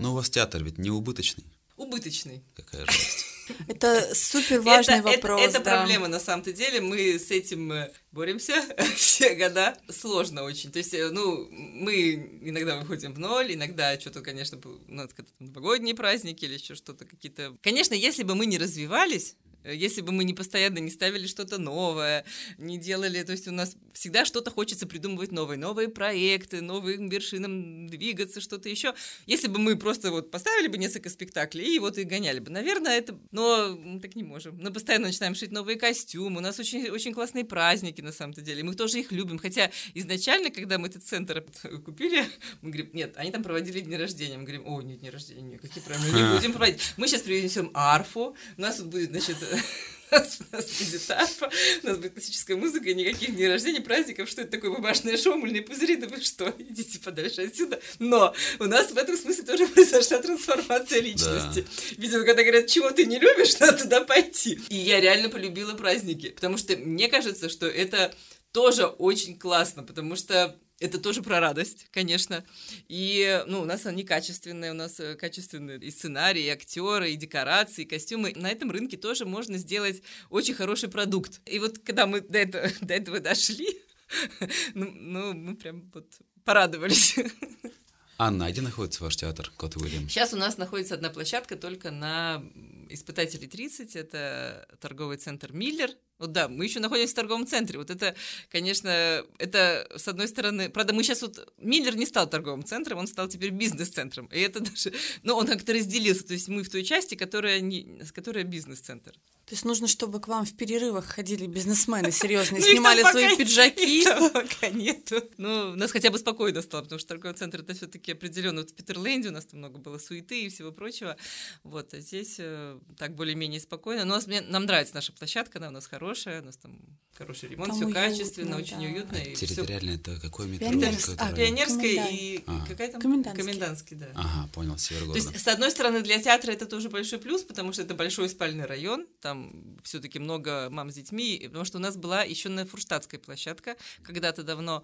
Но 0.00 0.12
у 0.12 0.14
вас 0.14 0.30
театр 0.30 0.64
ведь 0.64 0.78
не 0.78 0.90
убыточный. 0.90 1.44
убыточный. 1.76 2.42
Какая 2.54 2.86
жалость. 2.86 3.26
Это 3.68 4.14
супер 4.14 4.60
важный 4.60 4.98
это, 4.98 5.08
это- 5.08 5.16
вопрос. 5.28 5.40
Это, 5.42 5.60
да. 5.60 5.76
проблема 5.78 6.08
на 6.08 6.20
самом-то 6.20 6.52
деле. 6.52 6.80
Мы 6.80 7.18
с 7.18 7.30
этим 7.30 7.72
э, 7.72 7.92
боремся 8.12 8.54
все 8.96 9.34
года. 9.34 9.76
Сложно 9.88 10.42
очень. 10.42 10.72
То 10.72 10.78
есть, 10.78 10.94
э, 10.94 11.10
ну, 11.10 11.48
мы 11.50 12.14
иногда 12.42 12.76
выходим 12.76 13.12
в 13.12 13.18
ноль, 13.18 13.54
иногда 13.54 13.98
что-то, 13.98 14.20
конечно, 14.20 14.60
ну, 14.88 15.02
это 15.02 15.24
новогодние 15.38 15.94
праздники 15.94 16.44
или 16.44 16.54
еще 16.54 16.74
что-то 16.74 17.04
какие-то. 17.04 17.56
Конечно, 17.62 17.94
если 17.94 18.22
бы 18.22 18.34
мы 18.34 18.46
не 18.46 18.58
развивались, 18.58 19.36
если 19.72 20.00
бы 20.00 20.12
мы 20.12 20.24
не 20.24 20.34
постоянно 20.34 20.78
не 20.78 20.90
ставили 20.90 21.26
что-то 21.26 21.58
новое, 21.58 22.24
не 22.58 22.78
делали, 22.78 23.22
то 23.22 23.32
есть 23.32 23.48
у 23.48 23.52
нас 23.52 23.76
всегда 23.92 24.24
что-то 24.24 24.50
хочется 24.50 24.86
придумывать 24.86 25.32
новые, 25.32 25.58
новые 25.58 25.88
проекты, 25.88 26.60
новым 26.60 27.08
вершинам 27.08 27.86
двигаться, 27.88 28.40
что-то 28.40 28.68
еще. 28.68 28.94
Если 29.26 29.48
бы 29.48 29.58
мы 29.58 29.76
просто 29.76 30.10
вот 30.10 30.30
поставили 30.30 30.68
бы 30.68 30.78
несколько 30.78 31.10
спектаклей 31.10 31.76
и 31.76 31.78
вот 31.78 31.98
и 31.98 32.04
гоняли 32.04 32.40
бы, 32.40 32.50
наверное, 32.50 32.98
это... 32.98 33.18
Но 33.30 33.76
мы 33.76 34.00
так 34.00 34.16
не 34.16 34.22
можем. 34.22 34.58
Мы 34.60 34.72
постоянно 34.72 35.06
начинаем 35.06 35.34
шить 35.34 35.52
новые 35.52 35.78
костюмы, 35.78 36.38
у 36.38 36.40
нас 36.40 36.58
очень, 36.58 36.88
очень 36.90 37.12
классные 37.12 37.44
праздники, 37.44 38.00
на 38.00 38.12
самом-то 38.12 38.40
деле, 38.40 38.62
мы 38.62 38.74
тоже 38.74 39.00
их 39.00 39.12
любим. 39.12 39.38
Хотя 39.38 39.70
изначально, 39.94 40.50
когда 40.50 40.78
мы 40.78 40.88
этот 40.88 41.04
центр 41.04 41.44
купили, 41.84 42.24
мы 42.62 42.70
говорим, 42.70 42.90
нет, 42.92 43.14
они 43.16 43.30
там 43.30 43.42
проводили 43.42 43.80
дни 43.80 43.96
рождения. 43.96 44.36
Мы 44.38 44.44
говорим, 44.44 44.66
о, 44.66 44.82
нет, 44.82 45.00
дни 45.00 45.10
рождения, 45.10 45.58
какие 45.58 45.82
проблемы, 45.82 46.12
мы 46.12 46.28
не 46.28 46.36
будем 46.36 46.52
проводить. 46.52 46.80
Мы 46.96 47.08
сейчас 47.08 47.22
принесем 47.22 47.70
арфу, 47.74 48.36
у 48.56 48.60
нас 48.60 48.76
тут 48.76 48.86
будет, 48.86 49.10
значит, 49.10 49.36
нас, 50.10 50.38
у 50.40 50.56
нас 50.56 50.66
будет 50.66 51.10
арфа, 51.10 51.50
у 51.82 51.86
нас 51.86 51.96
будет 51.96 52.12
классическая 52.14 52.56
музыка, 52.56 52.92
никаких 52.94 53.34
дней 53.34 53.48
рождения, 53.48 53.80
праздников, 53.80 54.28
что 54.28 54.42
это 54.42 54.52
такое 54.52 54.70
бумажное 54.70 55.16
шоу, 55.16 55.36
мыльные 55.36 55.62
пузыри, 55.62 55.96
да 55.96 56.06
вы 56.08 56.20
что, 56.20 56.52
идите 56.58 56.98
подальше 56.98 57.42
отсюда. 57.42 57.80
Но 57.98 58.34
у 58.58 58.64
нас 58.64 58.90
в 58.90 58.96
этом 58.96 59.16
смысле 59.16 59.44
тоже 59.44 59.66
произошла 59.74 60.18
трансформация 60.18 61.00
личности. 61.00 61.66
Видимо, 61.96 62.24
когда 62.24 62.42
говорят, 62.42 62.66
чего 62.66 62.90
ты 62.90 63.06
не 63.06 63.18
любишь, 63.18 63.58
надо 63.58 63.78
туда 63.78 64.00
пойти. 64.02 64.60
И 64.68 64.76
я 64.76 65.00
реально 65.00 65.28
полюбила 65.28 65.74
праздники, 65.74 66.30
потому 66.30 66.56
что 66.56 66.76
мне 66.76 67.08
кажется, 67.08 67.48
что 67.48 67.66
это 67.66 68.14
тоже 68.52 68.86
очень 68.86 69.38
классно, 69.38 69.82
потому 69.82 70.16
что 70.16 70.56
это 70.78 70.98
тоже 70.98 71.22
про 71.22 71.40
радость, 71.40 71.86
конечно. 71.90 72.44
И, 72.88 73.42
ну, 73.46 73.62
у 73.62 73.64
нас 73.64 73.86
они 73.86 74.04
качественные, 74.04 74.72
у 74.72 74.74
нас 74.74 75.00
э, 75.00 75.14
качественные 75.14 75.78
и 75.78 75.90
сценарии, 75.90 76.44
и 76.44 76.48
актеры, 76.48 77.12
и 77.12 77.16
декорации, 77.16 77.82
и 77.82 77.86
костюмы. 77.86 78.32
На 78.36 78.50
этом 78.50 78.70
рынке 78.70 78.96
тоже 78.96 79.24
можно 79.24 79.56
сделать 79.56 80.02
очень 80.28 80.54
хороший 80.54 80.90
продукт. 80.90 81.40
И 81.46 81.58
вот 81.58 81.78
когда 81.78 82.06
мы 82.06 82.20
до 82.20 82.38
этого, 82.38 82.68
до 82.82 82.94
этого 82.94 83.20
дошли, 83.20 83.80
ну, 84.74 84.90
ну, 84.90 85.32
мы 85.32 85.56
прям 85.56 85.90
вот 85.94 86.06
порадовались. 86.44 87.16
Анна, 88.18 88.46
а 88.46 88.50
где 88.50 88.62
находится 88.62 89.04
ваш 89.04 89.16
театр, 89.16 89.52
Кот 89.56 89.76
Уильям? 89.76 90.08
Сейчас 90.08 90.32
у 90.32 90.36
нас 90.36 90.56
находится 90.56 90.94
одна 90.94 91.10
площадка 91.10 91.56
только 91.56 91.90
на 91.90 92.42
испытателей 92.88 93.46
30, 93.46 93.94
это 93.94 94.66
торговый 94.80 95.18
центр 95.18 95.52
Миллер. 95.52 95.90
Вот 96.18 96.32
да, 96.32 96.48
мы 96.48 96.64
еще 96.64 96.80
находимся 96.80 97.12
в 97.12 97.16
торговом 97.16 97.46
центре. 97.46 97.78
Вот 97.78 97.90
это, 97.90 98.14
конечно, 98.48 99.22
это 99.38 99.86
с 99.96 100.08
одной 100.08 100.28
стороны... 100.28 100.70
Правда, 100.70 100.94
мы 100.94 101.02
сейчас 101.02 101.20
вот... 101.20 101.52
Миллер 101.58 101.94
не 101.94 102.06
стал 102.06 102.26
торговым 102.26 102.64
центром, 102.64 102.98
он 102.98 103.06
стал 103.06 103.28
теперь 103.28 103.50
бизнес-центром. 103.50 104.26
И 104.26 104.40
это 104.40 104.60
даже... 104.60 104.94
Ну, 105.22 105.34
он 105.34 105.46
как-то 105.46 105.74
разделился. 105.74 106.26
То 106.26 106.32
есть 106.32 106.48
мы 106.48 106.62
в 106.62 106.70
той 106.70 106.84
части, 106.84 107.16
которая, 107.16 107.60
не... 107.60 108.00
которая 108.14 108.44
бизнес-центр. 108.44 109.12
То 109.46 109.54
есть 109.54 109.64
нужно, 109.64 109.86
чтобы 109.86 110.20
к 110.20 110.26
вам 110.26 110.44
в 110.44 110.56
перерывах 110.56 111.04
ходили 111.06 111.46
бизнесмены 111.46 112.10
серьезные, 112.10 112.60
Ну, 112.66 112.66
снимали 112.66 113.02
свои 113.02 113.36
пиджаки. 113.36 114.04
пока 114.32 114.68
нету. 114.70 115.22
Ну, 115.38 115.70
у 115.70 115.76
нас 115.76 115.92
хотя 115.92 116.10
бы 116.10 116.18
спокойно 116.18 116.62
стало, 116.62 116.82
потому 116.82 116.98
что 116.98 117.08
торговый 117.08 117.36
центр 117.36 117.60
это 117.60 117.72
все-таки 117.72 118.10
определенно. 118.10 118.62
Вот 118.62 118.70
в 118.70 118.74
Питерленде 118.74 119.28
у 119.28 119.32
нас 119.32 119.46
там 119.46 119.60
много 119.60 119.78
было 119.78 119.98
суеты 119.98 120.42
и 120.42 120.48
всего 120.48 120.72
прочего. 120.72 121.16
Вот, 121.62 121.94
а 121.94 122.00
здесь 122.00 122.36
э, 122.40 122.76
так 122.98 123.14
более-менее 123.14 123.60
спокойно. 123.60 124.04
Но 124.04 124.14
у 124.14 124.16
нас, 124.16 124.26
мне, 124.26 124.40
нам 124.40 124.64
нравится 124.64 124.96
наша 124.96 125.12
площадка, 125.12 125.58
она 125.58 125.68
у 125.68 125.72
нас 125.72 125.86
хорошая, 125.86 126.42
у 126.42 126.44
нас 126.44 126.56
там 126.56 126.80
хороший 127.16 127.48
ремонт, 127.48 127.72
все 127.74 127.88
качественно, 127.88 128.56
очень 128.56 128.84
уютно. 128.84 129.18
всё 129.18 129.46
Территориально 129.46 129.90
это 129.90 130.18
какое 130.20 130.46
метро? 130.48 130.68
Какой 130.68 131.14
а? 131.18 131.32
Пионерская 131.32 132.08
и 132.10 132.42
Ага. 132.46 132.66
какая 132.68 132.92
там? 132.92 133.00
Комендантский. 133.00 133.96
Да. 133.96 134.06
Ага, 134.14 134.48
понял, 134.52 134.76
север 134.76 135.06
То 135.06 135.14
есть, 135.14 135.38
с 135.38 135.48
одной 135.48 135.70
стороны, 135.70 136.02
для 136.02 136.18
театра 136.20 136.52
это 136.52 136.66
тоже 136.66 136.88
большой 136.88 137.18
плюс, 137.18 137.42
потому 137.42 137.72
что 137.72 137.82
это 137.82 137.94
большой 137.94 138.28
спальный 138.28 138.66
район, 138.66 139.06
там 139.20 139.35
все-таки 139.82 140.18
много 140.18 140.68
мам 140.70 140.90
с 140.90 140.94
детьми, 140.94 141.40
потому 141.46 141.64
что 141.64 141.78
у 141.78 141.80
нас 141.80 141.96
была 141.96 142.22
еще 142.22 142.48
на 142.48 142.66
Фурштадтской 142.66 143.18
площадка, 143.18 143.76
когда-то 144.02 144.42
давно, 144.42 144.82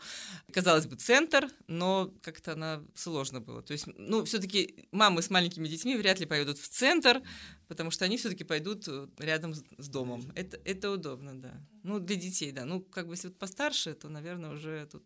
казалось 0.53 0.87
бы, 0.87 0.97
центр, 0.97 1.49
но 1.67 2.12
как-то 2.23 2.53
она 2.53 2.83
сложно 2.95 3.41
было. 3.41 3.62
То 3.62 3.73
есть, 3.73 3.87
ну, 3.97 4.25
все-таки 4.25 4.88
мамы 4.93 5.23
с 5.23 5.31
маленькими 5.31 5.69
детьми 5.69 5.97
вряд 5.97 6.21
ли 6.21 6.27
поедут 6.27 6.59
в 6.59 6.69
центр, 6.69 7.23
потому 7.69 7.91
что 7.91 8.05
они 8.05 8.17
все-таки 8.17 8.45
пойдут 8.45 8.87
э, 8.88 9.09
рядом 9.19 9.55
с, 9.55 9.65
с 9.79 9.88
домом. 9.88 10.31
Это, 10.35 10.61
это 10.65 10.91
удобно, 10.91 11.41
да. 11.41 11.53
Ну, 11.83 11.99
для 11.99 12.17
детей, 12.17 12.53
да. 12.53 12.65
Ну, 12.65 12.81
как 12.81 13.07
бы 13.07 13.15
если 13.15 13.29
вот 13.29 13.38
постарше, 13.38 13.95
то, 13.95 14.09
наверное, 14.09 14.51
уже 14.51 14.87
тут 14.91 15.03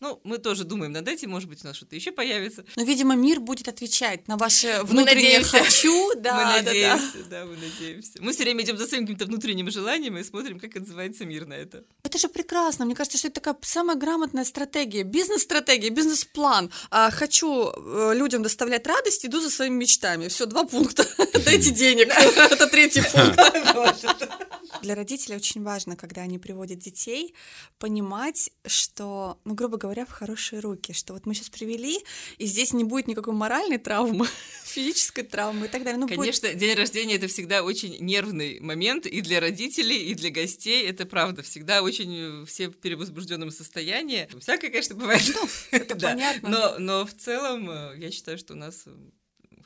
Ну, 0.00 0.20
мы 0.24 0.38
тоже 0.38 0.64
думаем 0.64 0.92
над 0.92 1.08
этим, 1.08 1.30
может 1.30 1.48
быть, 1.48 1.64
у 1.64 1.66
нас 1.66 1.76
что-то 1.76 1.94
еще 1.96 2.12
появится. 2.12 2.64
Но, 2.76 2.84
видимо, 2.84 3.14
мир 3.16 3.40
будет 3.40 3.68
отвечать 3.68 4.28
на 4.28 4.36
ваше 4.36 4.80
внутреннее 4.82 5.38
надеемся. 5.38 5.58
«хочу». 5.58 6.12
Да, 6.16 6.34
мы 6.36 6.42
да, 6.44 6.50
да. 6.50 6.62
надеемся, 6.62 7.24
да, 7.30 7.44
мы 7.44 7.56
надеемся. 7.56 8.12
Мы 8.20 8.32
все 8.32 8.42
время 8.42 8.62
идем 8.64 8.78
за 8.78 8.86
своим 8.86 9.04
каким-то 9.04 9.26
внутренним 9.26 9.70
желанием 9.70 10.16
и 10.18 10.24
смотрим, 10.24 10.58
как 10.58 10.76
отзывается 10.76 11.24
мир 11.24 11.46
на 11.46 11.54
это. 11.54 11.84
Это 12.02 12.18
же 12.18 12.28
прекрасно. 12.28 12.84
Мне 12.84 12.94
кажется, 12.94 13.18
что 13.18 13.28
это 13.28 13.40
такая 13.40 13.56
самая 13.62 13.96
грамотная 13.96 14.44
стратегия. 14.44 15.02
Бизнес-стратегия, 15.02 15.90
бизнес-план. 15.90 16.70
А, 16.90 17.10
хочу 17.10 17.70
э, 17.70 18.12
людям 18.14 18.42
доставлять 18.42 18.86
радость, 18.86 19.24
иду 19.26 19.40
за 19.40 19.50
своими 19.50 19.74
мечтами. 19.74 20.28
Все, 20.28 20.46
два 20.46 20.64
пункта. 20.64 21.06
Дайте 21.44 21.70
денег. 21.76 22.08
Это 22.08 22.66
третий 22.66 23.02
пункт. 23.12 23.38
Для 24.82 24.94
родителей 24.94 25.36
очень 25.36 25.62
важно, 25.62 25.96
когда 25.96 26.22
они 26.22 26.38
приводят 26.38 26.78
детей, 26.78 27.34
понимать, 27.78 28.50
что, 28.66 29.38
ну, 29.44 29.54
грубо 29.54 29.76
говоря, 29.76 30.04
в 30.06 30.10
хорошие 30.10 30.60
руки, 30.60 30.92
что 30.92 31.12
вот 31.14 31.26
мы 31.26 31.34
сейчас 31.34 31.50
привели, 31.50 31.98
и 32.38 32.46
здесь 32.46 32.72
не 32.72 32.84
будет 32.84 33.06
никакой 33.08 33.34
моральной 33.34 33.78
травмы, 33.78 34.26
физической 34.64 35.22
травмы 35.22 35.66
и 35.66 35.68
так 35.68 35.84
далее. 35.84 35.98
Ну, 35.98 36.06
будет- 36.06 36.18
Конечно, 36.18 36.54
день 36.54 36.74
рождения 36.76 37.14
это 37.16 37.28
всегда 37.28 37.62
очень 37.62 37.96
нервный 38.00 38.60
момент 38.60 39.06
и 39.06 39.20
для 39.20 39.40
родителей, 39.40 39.98
и 40.10 40.14
для 40.14 40.30
гостей. 40.30 40.84
Это 40.86 41.06
правда. 41.06 41.42
Всегда 41.42 41.82
очень 41.82 42.42
э, 42.42 42.46
все 42.46 42.68
в 42.68 42.76
перевозбужденном 42.78 43.50
состоянии. 43.50 44.28
Всякое, 44.40 44.70
конечно, 44.70 44.94
бывает. 44.94 45.22
это 45.70 45.94
Да. 45.96 46.10
понятно. 46.10 46.48
Но, 46.48 46.78
но 46.78 47.06
в 47.06 47.14
целом 47.14 47.70
э, 47.70 47.94
я 47.98 48.10
считаю, 48.10 48.38
что 48.38 48.54
у 48.54 48.56
нас 48.56 48.82
э, 48.86 48.90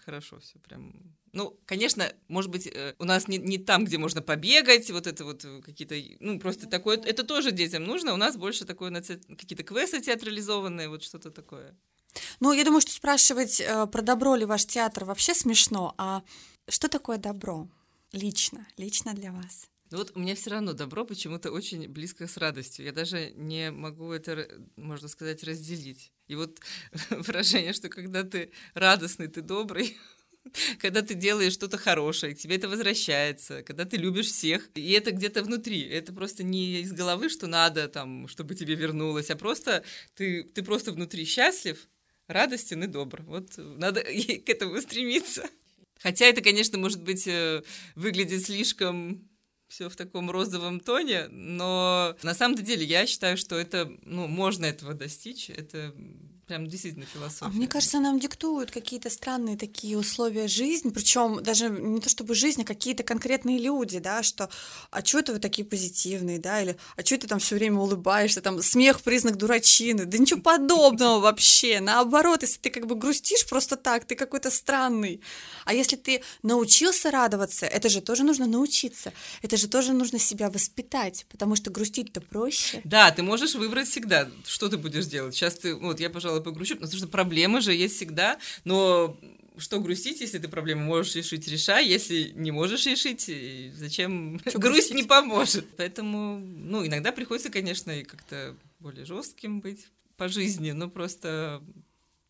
хорошо 0.05 0.39
все 0.41 0.59
прям. 0.59 0.95
Ну, 1.33 1.59
конечно, 1.67 2.13
может 2.29 2.51
быть, 2.51 2.67
э, 2.67 2.95
у 2.99 3.05
нас 3.05 3.29
не, 3.29 3.39
не 3.39 3.59
там, 3.59 3.85
где 3.85 3.99
можно 3.99 4.23
побегать, 4.23 4.91
вот 4.91 5.07
это 5.07 5.25
вот 5.25 5.45
э, 5.45 5.61
какие-то, 5.63 5.95
ну, 6.21 6.39
просто 6.41 6.67
такое, 6.67 6.97
это 6.99 7.25
тоже 7.25 7.53
детям 7.53 7.85
нужно, 7.85 8.13
у 8.15 8.17
нас 8.17 8.37
больше 8.37 8.65
такое, 8.65 8.91
какие-то 8.93 9.63
квесты 9.63 10.01
театрализованные, 10.01 10.89
вот 10.89 11.03
что-то 11.03 11.31
такое. 11.31 11.77
Ну, 12.41 12.53
я 12.53 12.65
думаю, 12.65 12.81
что 12.81 12.91
спрашивать 12.91 13.61
э, 13.61 13.87
про 13.87 14.03
добро 14.03 14.35
ли 14.35 14.45
ваш 14.45 14.67
театр 14.67 15.05
вообще 15.05 15.35
смешно, 15.35 15.95
а 15.99 16.23
что 16.69 16.89
такое 16.89 17.19
добро? 17.19 17.69
Лично, 18.13 18.67
лично 18.77 19.15
для 19.15 19.31
вас. 19.31 19.69
Ну 19.91 19.99
Вот 19.99 20.13
у 20.15 20.21
меня 20.21 20.35
все 20.37 20.51
равно 20.51 20.73
добро 20.73 21.05
почему-то 21.05 21.51
очень 21.51 21.89
близко 21.89 22.29
с 22.29 22.37
радостью. 22.37 22.85
Я 22.85 22.93
даже 22.93 23.33
не 23.33 23.71
могу 23.73 24.13
это, 24.13 24.49
можно 24.77 25.09
сказать, 25.09 25.43
разделить. 25.43 26.13
И 26.29 26.37
вот 26.37 26.61
выражение, 27.11 27.73
что 27.73 27.89
когда 27.89 28.23
ты 28.23 28.53
радостный, 28.75 29.27
ты 29.27 29.43
добрый, 29.43 29.97
когда 30.79 31.03
ты 31.03 31.15
делаешь 31.15 31.53
что-то 31.53 31.79
хорошее, 31.79 32.35
тебе 32.35 32.57
это 32.57 32.69
возвращается, 32.69 33.63
когда 33.63 33.85
ты 33.85 33.97
любишь 33.97 34.27
всех, 34.27 34.69
и 34.75 34.93
это 34.93 35.11
где-то 35.13 35.43
внутри. 35.43 35.83
Это 35.83 36.13
просто 36.13 36.43
не 36.43 36.81
из 36.81 36.93
головы, 36.93 37.29
что 37.29 37.47
надо, 37.47 37.89
там, 37.89 38.29
чтобы 38.29 38.55
тебе 38.55 38.75
вернулось, 38.75 39.31
а 39.31 39.37
просто 39.37 39.85
ты, 40.15 40.45
ты 40.45 40.63
просто 40.63 40.93
внутри 40.93 41.25
счастлив, 41.25 41.89
радостен 42.27 42.83
и 42.83 42.87
добр. 42.87 43.23
Вот 43.23 43.53
надо 43.57 44.03
к 44.03 44.49
этому 44.49 44.81
стремиться. 44.81 45.49
Хотя 46.03 46.27
это, 46.27 46.41
конечно, 46.41 46.79
может 46.79 47.03
быть, 47.03 47.27
э, 47.27 47.63
выглядит 47.95 48.45
слишком 48.45 49.29
все 49.69 49.89
в 49.89 49.97
таком 49.97 50.31
розовом 50.31 50.81
тоне, 50.81 51.29
но 51.29 52.17
на 52.23 52.35
самом 52.35 52.57
деле 52.57 52.85
я 52.85 53.07
считаю, 53.07 53.37
что 53.37 53.57
это, 53.57 53.93
ну, 54.03 54.27
можно 54.27 54.65
этого 54.65 54.95
достичь. 54.95 55.49
Это 55.49 55.95
прям 56.51 56.67
действительно 56.67 57.07
философия. 57.07 57.45
А 57.45 57.49
мне 57.49 57.69
кажется, 57.69 58.01
нам 58.01 58.19
диктуют 58.19 58.73
какие-то 58.73 59.09
странные 59.09 59.57
такие 59.57 59.97
условия 59.97 60.49
жизни, 60.49 60.91
причем 60.91 61.41
даже 61.45 61.69
не 61.69 62.01
то 62.01 62.09
чтобы 62.09 62.35
жизнь, 62.35 62.63
а 62.63 62.65
какие-то 62.65 63.05
конкретные 63.05 63.59
люди, 63.59 64.01
да, 64.01 64.25
что 64.25 64.51
а 64.91 65.05
что 65.05 65.21
это 65.21 65.33
вы 65.33 65.39
такие 65.39 65.65
позитивные, 65.65 66.41
да, 66.41 66.61
или 66.61 66.77
а 66.97 67.05
что 67.05 67.17
ты 67.19 67.29
там 67.29 67.39
все 67.39 67.55
время 67.55 67.79
улыбаешься, 67.79 68.41
там 68.41 68.61
смех 68.63 69.01
признак 69.03 69.37
дурачины, 69.37 70.07
да 70.07 70.19
ничего 70.19 70.41
подобного 70.41 71.21
вообще, 71.21 71.79
наоборот, 71.79 72.43
если 72.43 72.59
ты 72.59 72.71
как 72.71 72.87
бы 72.89 72.97
грустишь 72.97 73.47
просто 73.47 73.77
так, 73.77 74.05
ты 74.05 74.17
какой-то 74.17 74.51
странный, 74.51 75.21
а 75.65 75.73
если 75.73 75.95
ты 75.95 76.21
научился 76.43 77.13
радоваться, 77.13 77.67
это 77.67 77.89
же 77.89 78.01
тоже 78.01 78.25
нужно 78.25 78.47
научиться, 78.47 79.13
это 79.43 79.57
же 79.57 79.69
тоже 79.69 79.93
нужно 79.93 80.19
себя 80.19 80.51
воспитать, 80.51 81.27
потому 81.31 81.55
что 81.55 81.71
грустить-то 81.71 82.21
проще. 82.21 82.81
Да, 82.83 83.13
ты 83.13 83.23
можешь 83.23 83.55
выбрать 83.55 83.89
всегда, 83.89 84.29
что 84.45 84.69
ты 84.69 84.79
будешь 84.79 85.07
делать. 85.07 85.37
Сейчас 85.37 85.55
ты, 85.55 85.77
вот 85.77 86.01
я, 86.01 86.11
пожалуй, 86.11 86.40
погрущу, 86.41 86.77
потому 86.77 86.97
что 86.97 87.09
проблемы 87.09 87.61
же 87.61 87.75
есть 87.75 87.97
всегда, 87.97 88.39
но 88.65 89.19
что 89.61 89.81
грустить, 89.81 90.21
если 90.21 90.39
ты 90.39 90.49
проблему 90.49 90.85
можешь 90.85 91.15
решить, 91.15 91.47
решай. 91.49 91.87
Если 91.87 92.33
не 92.35 92.51
можешь 92.51 92.87
решить, 92.87 93.27
и 93.29 93.73
зачем 93.77 94.41
Чё 94.51 94.59
грусть 94.59 94.95
не 94.95 95.03
поможет. 95.03 95.67
Поэтому, 95.77 96.39
ну, 96.39 96.87
иногда 96.87 97.13
приходится, 97.13 97.51
конечно, 97.51 97.91
и 97.91 98.05
как-то 98.05 98.57
более 98.79 99.05
жестким 99.05 99.61
быть 99.61 99.87
по 100.17 100.29
жизни, 100.29 100.73
но 100.73 100.89
просто... 100.89 101.63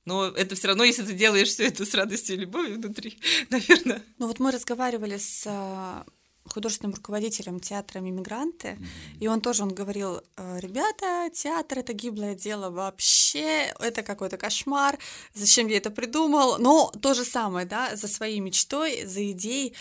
Но 0.07 0.27
это 0.27 0.55
все 0.55 0.69
равно, 0.69 0.85
если 0.85 1.05
ты 1.05 1.13
делаешь 1.13 1.49
все 1.49 1.67
это 1.67 1.85
с 1.85 1.95
радостью 1.95 2.37
и 2.37 2.41
любовью 2.41 2.77
внутри, 2.77 3.19
наверное. 3.51 4.03
Ну 4.19 4.27
вот 4.27 4.39
мы 4.39 4.51
разговаривали 4.51 5.19
с 5.19 5.45
а, 5.47 6.05
художественным 6.45 6.95
руководителем 6.95 7.61
театра 7.61 8.01
«Мимигранты», 8.01 8.79
и 9.21 9.29
он 9.29 9.41
тоже, 9.41 9.63
он 9.63 9.75
говорил, 9.75 10.21
«Э, 10.37 10.59
ребята, 10.61 11.31
театр— 11.33 11.79
это 11.81 11.93
гиблое 11.93 12.35
дело 12.35 12.71
вообще, 12.71 13.73
это 13.79 14.03
какой-то 14.03 14.37
кошмар, 14.37 14.99
зачем 15.35 15.69
я 15.69 15.77
это 15.77 15.91
придумал, 15.91 16.59
но 16.59 16.91
то 17.03 17.15
же 17.15 17.25
самое, 17.25 17.67
да, 17.67 17.95
за 17.97 18.09
своей 18.09 18.41
мечтой, 18.41 19.05
за 19.07 19.31
идеей 19.33 19.75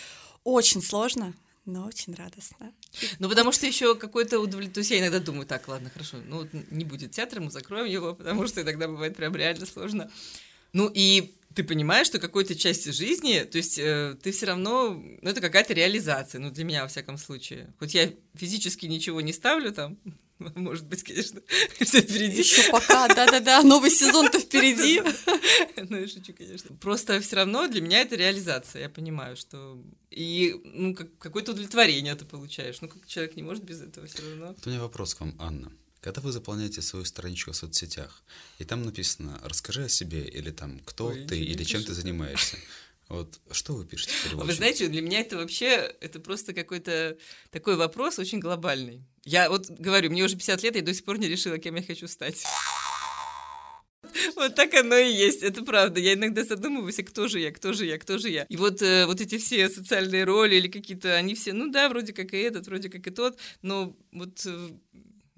очень 0.43 0.81
сложно, 0.81 1.33
но 1.65 1.85
очень 1.85 2.15
радостно. 2.15 2.73
Ну, 3.19 3.29
потому 3.29 3.51
что 3.51 3.65
еще 3.67 3.95
какой-то 3.95 4.39
удовлетворение. 4.39 4.73
То 4.73 4.79
есть 4.79 4.91
я 4.91 4.99
иногда 4.99 5.19
думаю, 5.19 5.45
так, 5.45 5.67
ладно, 5.67 5.89
хорошо, 5.89 6.17
ну 6.25 6.47
не 6.71 6.85
будет 6.85 7.11
театра, 7.11 7.39
мы 7.39 7.51
закроем 7.51 7.85
его, 7.85 8.15
потому 8.15 8.47
что 8.47 8.61
иногда 8.61 8.87
бывает 8.87 9.15
прям 9.15 9.35
реально 9.35 9.65
сложно. 9.65 10.11
Ну 10.73 10.89
и 10.93 11.35
ты 11.55 11.63
понимаешь, 11.63 12.07
что 12.07 12.19
какой-то 12.19 12.55
части 12.55 12.89
жизни, 12.89 13.39
то 13.39 13.57
есть 13.57 13.79
э, 13.79 14.15
ты 14.21 14.31
все 14.31 14.45
равно, 14.45 14.91
ну 15.21 15.29
это 15.29 15.41
какая-то 15.41 15.73
реализация, 15.73 16.39
ну 16.39 16.51
для 16.51 16.63
меня 16.63 16.83
во 16.83 16.87
всяком 16.87 17.17
случае. 17.17 17.73
Хоть 17.79 17.93
я 17.93 18.13
физически 18.35 18.85
ничего 18.85 19.19
не 19.21 19.33
ставлю 19.33 19.73
там, 19.73 19.97
может 20.55 20.87
быть, 20.87 21.03
конечно, 21.03 21.41
все 21.81 22.01
впереди. 22.01 22.39
Еще 22.39 22.71
пока, 22.71 23.07
да-да-да, 23.07 23.61
новый 23.63 23.91
сезон-то 23.91 24.39
впереди. 24.39 25.01
Ну, 25.89 25.97
я 25.97 26.07
шучу, 26.07 26.33
конечно. 26.33 26.75
Просто 26.75 27.19
все 27.21 27.37
равно 27.37 27.67
для 27.67 27.81
меня 27.81 28.01
это 28.01 28.15
реализация. 28.15 28.83
Я 28.83 28.89
понимаю, 28.89 29.37
что 29.37 29.81
и 30.11 30.55
ну, 30.65 30.93
как, 30.93 31.17
какое-то 31.17 31.51
удовлетворение 31.51 32.15
ты 32.15 32.25
получаешь. 32.25 32.81
Ну, 32.81 32.89
как 32.89 33.07
человек 33.07 33.35
не 33.37 33.43
может 33.43 33.63
без 33.63 33.81
этого 33.81 34.05
все 34.07 34.21
равно. 34.21 34.47
Вот 34.47 34.67
у 34.67 34.69
меня 34.69 34.81
вопрос 34.81 35.15
к 35.15 35.21
вам, 35.21 35.35
Анна. 35.39 35.71
Когда 36.01 36.21
вы 36.21 36.31
заполняете 36.31 36.81
свою 36.81 37.03
страничку 37.03 37.51
в 37.51 37.55
соцсетях, 37.55 38.23
и 38.57 38.63
там 38.63 38.83
написано 38.83 39.39
«расскажи 39.43 39.85
о 39.85 39.89
себе» 39.89 40.23
или 40.23 40.51
там 40.51 40.79
«кто 40.85 41.07
Ой, 41.07 41.25
ты» 41.25 41.39
или 41.39 41.63
чем 41.63 41.83
ты 41.83 41.93
занимаешься, 41.93 42.57
вот 43.09 43.39
что 43.51 43.73
вы 43.73 43.85
пишете 43.85 44.13
в 44.13 44.23
первую 44.23 44.45
Вы 44.45 44.53
знаете, 44.53 44.87
для 44.87 45.01
меня 45.01 45.19
это 45.19 45.35
вообще, 45.35 45.93
это 45.99 46.19
просто 46.19 46.53
какой-то 46.53 47.17
такой 47.49 47.75
вопрос 47.75 48.19
очень 48.19 48.39
глобальный. 48.39 49.03
Я 49.25 49.49
вот 49.49 49.69
говорю, 49.69 50.09
мне 50.11 50.23
уже 50.23 50.35
50 50.35 50.63
лет, 50.63 50.75
я 50.75 50.81
до 50.83 50.93
сих 50.93 51.03
пор 51.03 51.17
не 51.17 51.27
решила, 51.27 51.57
кем 51.57 51.75
я 51.75 51.83
хочу 51.83 52.07
стать. 52.07 52.43
Вот 54.35 54.55
так 54.55 54.73
оно 54.73 54.95
и 54.95 55.11
есть, 55.11 55.43
это 55.43 55.63
правда. 55.63 55.99
Я 55.99 56.13
иногда 56.13 56.43
задумываюсь, 56.43 56.99
а 56.99 57.03
кто 57.03 57.27
же 57.27 57.39
я, 57.39 57.51
кто 57.51 57.73
же 57.73 57.85
я, 57.85 57.97
кто 57.97 58.17
же 58.17 58.29
я. 58.29 58.45
И 58.47 58.55
вот, 58.55 58.81
э, 58.81 59.05
вот 59.05 59.19
эти 59.19 59.37
все 59.37 59.69
социальные 59.69 60.23
роли 60.23 60.55
или 60.55 60.67
какие-то, 60.67 61.15
они 61.15 61.35
все, 61.35 61.51
ну 61.51 61.69
да, 61.69 61.89
вроде 61.89 62.13
как 62.13 62.33
и 62.33 62.37
этот, 62.37 62.67
вроде 62.67 62.89
как 62.89 63.05
и 63.05 63.11
тот, 63.11 63.37
но 63.61 63.95
вот 64.11 64.45
э, 64.45 64.69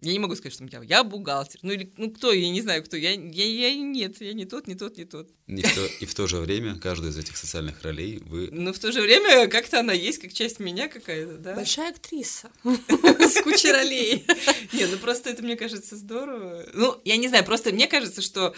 я 0.02 0.14
не 0.14 0.20
могу 0.20 0.36
сказать, 0.36 0.54
что 0.54 0.66
я, 0.66 0.82
я 0.82 1.04
бухгалтер. 1.04 1.60
Ну 1.62 1.72
или, 1.74 1.92
ну 1.96 2.10
кто, 2.10 2.32
я 2.32 2.50
не 2.50 2.62
знаю 2.62 2.84
кто. 2.84 2.98
Я, 2.98 3.12
я, 3.12 3.46
я 3.46 3.76
нет, 3.76 4.20
я 4.20 4.34
не 4.34 4.46
тот, 4.46 4.68
не 4.68 4.74
тот, 4.74 4.98
не 4.98 5.06
тот. 5.06 5.30
И 5.46 5.62
в, 5.62 5.76
то, 5.76 5.86
и 5.86 6.06
в 6.08 6.16
то 6.16 6.26
же 6.26 6.38
время 6.38 6.80
каждую 6.80 7.12
из 7.12 7.18
этих 7.18 7.38
социальных 7.38 7.84
ролей 7.84 8.20
вы... 8.26 8.50
Но 8.52 8.74
в 8.74 8.80
то 8.80 8.92
же 8.92 9.00
время 9.00 9.48
как-то 9.48 9.80
она 9.80 9.94
есть, 9.94 10.18
как 10.18 10.34
часть 10.34 10.60
меня 10.60 10.88
какая-то, 10.88 11.38
да? 11.38 11.54
Большая 11.54 11.92
актриса 11.92 12.50
с 12.64 13.42
кучей 13.44 13.72
ролей. 13.72 14.26
Не, 14.74 14.88
ну 14.88 14.98
просто 14.98 15.30
это, 15.30 15.44
мне 15.44 15.56
кажется, 15.56 15.96
здорово. 15.96 16.66
Ну, 16.74 17.00
я 17.06 17.18
не 17.18 17.28
знаю, 17.28 17.46
просто 17.46 17.72
мне 17.72 17.88
кажется, 17.88 18.24
что... 18.24 18.56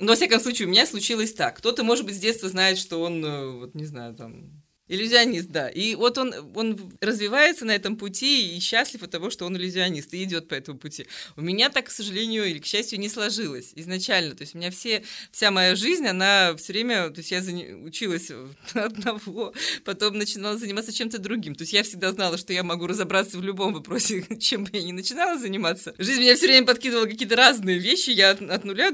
Ну, 0.00 0.08
во 0.08 0.16
всяком 0.16 0.40
случае, 0.40 0.66
у 0.66 0.70
меня 0.70 0.86
случилось 0.86 1.34
так. 1.34 1.58
Кто-то, 1.58 1.84
может 1.84 2.04
быть, 2.06 2.16
с 2.16 2.18
детства 2.20 2.48
знает, 2.48 2.78
что 2.78 3.00
он, 3.02 3.24
э, 3.24 3.50
вот, 3.50 3.74
не 3.74 3.84
знаю, 3.84 4.14
там... 4.14 4.59
Иллюзионист, 4.90 5.48
да. 5.50 5.68
И 5.68 5.94
вот 5.94 6.18
он, 6.18 6.34
он 6.56 6.92
развивается 7.00 7.64
на 7.64 7.70
этом 7.70 7.96
пути 7.96 8.56
и 8.56 8.60
счастлив 8.60 9.04
от 9.04 9.10
того, 9.12 9.30
что 9.30 9.46
он 9.46 9.56
иллюзионист 9.56 10.12
и 10.14 10.24
идет 10.24 10.48
по 10.48 10.54
этому 10.54 10.78
пути. 10.78 11.06
У 11.36 11.42
меня 11.42 11.70
так, 11.70 11.86
к 11.86 11.90
сожалению, 11.90 12.44
или 12.44 12.58
к 12.58 12.66
счастью, 12.66 12.98
не 12.98 13.08
сложилось 13.08 13.70
изначально. 13.76 14.34
То 14.34 14.42
есть 14.42 14.56
у 14.56 14.58
меня 14.58 14.72
все, 14.72 15.04
вся 15.30 15.52
моя 15.52 15.76
жизнь, 15.76 16.08
она 16.08 16.56
все 16.56 16.72
время... 16.72 17.10
То 17.10 17.20
есть 17.20 17.30
я 17.30 17.40
училась 17.84 18.32
одного, 18.74 19.54
потом 19.84 20.18
начинала 20.18 20.58
заниматься 20.58 20.92
чем-то 20.92 21.18
другим. 21.18 21.54
То 21.54 21.62
есть 21.62 21.72
я 21.72 21.84
всегда 21.84 22.10
знала, 22.10 22.36
что 22.36 22.52
я 22.52 22.64
могу 22.64 22.88
разобраться 22.88 23.38
в 23.38 23.44
любом 23.44 23.72
вопросе, 23.72 24.26
чем 24.40 24.64
бы 24.64 24.70
я 24.72 24.82
ни 24.82 24.90
начинала 24.90 25.38
заниматься. 25.38 25.94
Жизнь 25.98 26.20
меня 26.20 26.34
все 26.34 26.48
время 26.48 26.66
подкидывала 26.66 27.06
какие-то 27.06 27.36
разные 27.36 27.78
вещи. 27.78 28.10
Я 28.10 28.30
от, 28.30 28.64
нуля 28.64 28.90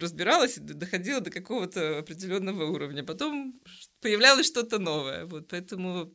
разбиралась, 0.00 0.56
доходила 0.58 1.20
до 1.20 1.30
какого-то 1.30 1.98
определенного 1.98 2.64
уровня. 2.64 3.04
Потом 3.04 3.60
появлялось 4.02 4.46
что-то 4.46 4.78
новое. 4.78 5.24
Вот 5.26 5.48
поэтому 5.48 6.12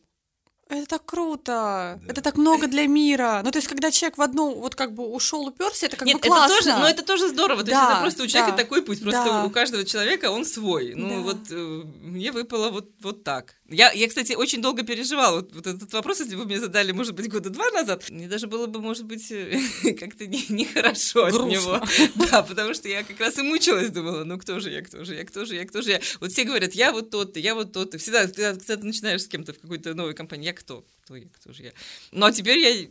Это 0.70 0.86
так 0.86 1.06
круто! 1.06 2.00
Это 2.08 2.22
так 2.22 2.36
много 2.38 2.68
для 2.68 2.88
мира. 2.88 3.42
Ну, 3.44 3.52
то 3.52 3.58
есть, 3.58 3.68
когда 3.68 3.90
человек 3.92 4.18
в 4.18 4.22
одну, 4.22 4.54
вот 4.56 4.76
как 4.76 4.94
бы 4.94 5.06
ушел, 5.08 5.48
уперся, 5.48 5.86
это 5.88 5.96
как 5.98 6.06
Нет, 6.08 6.18
бы 6.18 6.22
классно. 6.28 6.54
это 6.56 6.64
тоже, 6.66 6.78
но 6.80 6.88
это 6.90 7.04
тоже 7.04 7.28
здорово. 7.30 7.64
То 7.64 7.72
Да, 7.72 7.80
есть 7.80 7.92
это 7.92 8.02
просто 8.02 8.24
у 8.24 8.28
человека 8.28 8.52
да, 8.52 8.64
такой 8.64 8.82
путь. 8.82 9.02
Просто 9.02 9.24
да. 9.24 9.46
у 9.46 9.50
каждого 9.50 9.86
человека 9.86 10.30
он 10.32 10.46
свой. 10.46 10.94
Ну 10.96 11.10
Да. 11.10 11.16
вот 11.22 11.38
э, 11.52 11.84
мне 12.02 12.32
выпало 12.32 12.70
вот, 12.70 12.90
вот 13.02 13.24
так. 13.24 13.56
Я, 13.70 13.92
я, 13.92 14.08
кстати, 14.08 14.34
очень 14.34 14.62
долго 14.62 14.84
переживала 14.84 15.38
вот, 15.38 15.54
вот 15.54 15.68
этот 15.68 15.92
вопрос, 15.94 16.20
если 16.22 16.36
бы 16.36 16.46
мне 16.46 16.60
задали, 16.60 16.92
может 16.94 17.16
быть, 17.16 17.30
года 17.30 17.50
два 17.50 17.70
назад. 17.72 18.10
Мне 18.10 18.28
даже 18.28 18.48
было 18.48 18.66
бы, 18.68 18.82
может 18.82 19.06
быть, 19.06 19.32
э, 19.32 19.60
как-то 20.00 20.26
не- 20.28 20.46
нехорошо 20.50 21.26
от 21.26 21.34
него. 21.34 21.82
Да, 22.30 22.42
потому 22.44 22.74
что 22.74 22.90
я 22.90 23.04
как 23.04 23.20
раз 23.20 23.38
и 23.38 23.42
мучилась, 23.42 23.90
думала, 23.90 24.24
ну 24.26 24.38
кто 24.38 24.60
же 24.60 24.70
я, 24.70 24.82
кто 24.82 25.04
же 25.06 25.16
я, 25.16 25.24
кто 25.26 25.46
же 25.46 25.56
я, 25.56 25.66
кто 25.66 25.82
же 25.82 25.92
я. 25.92 26.02
Вот 26.20 26.32
все 26.32 26.44
говорят, 26.44 26.74
я 26.74 26.92
вот 26.92 27.10
тот-то, 27.10 27.40
я 27.40 27.56
вот 27.56 27.72
тот-то. 27.72 27.98
Всегда, 27.98 28.24
когда, 28.28 28.54
когда 28.54 28.76
ты 28.78 28.86
начинаешь 28.86 29.24
с 29.24 29.28
кем-то 29.28 29.54
в 29.54 29.60
какой-то 29.60 29.94
новой 29.94 30.14
компании, 30.14 30.46
я 30.48 30.54
кто? 30.60 30.86
Кто 31.04 31.16
я, 31.16 31.26
кто 31.30 31.54
же 31.54 31.64
я? 31.64 31.72
Ну 32.12 32.26
а 32.26 32.32
теперь 32.32 32.60
я, 32.60 32.88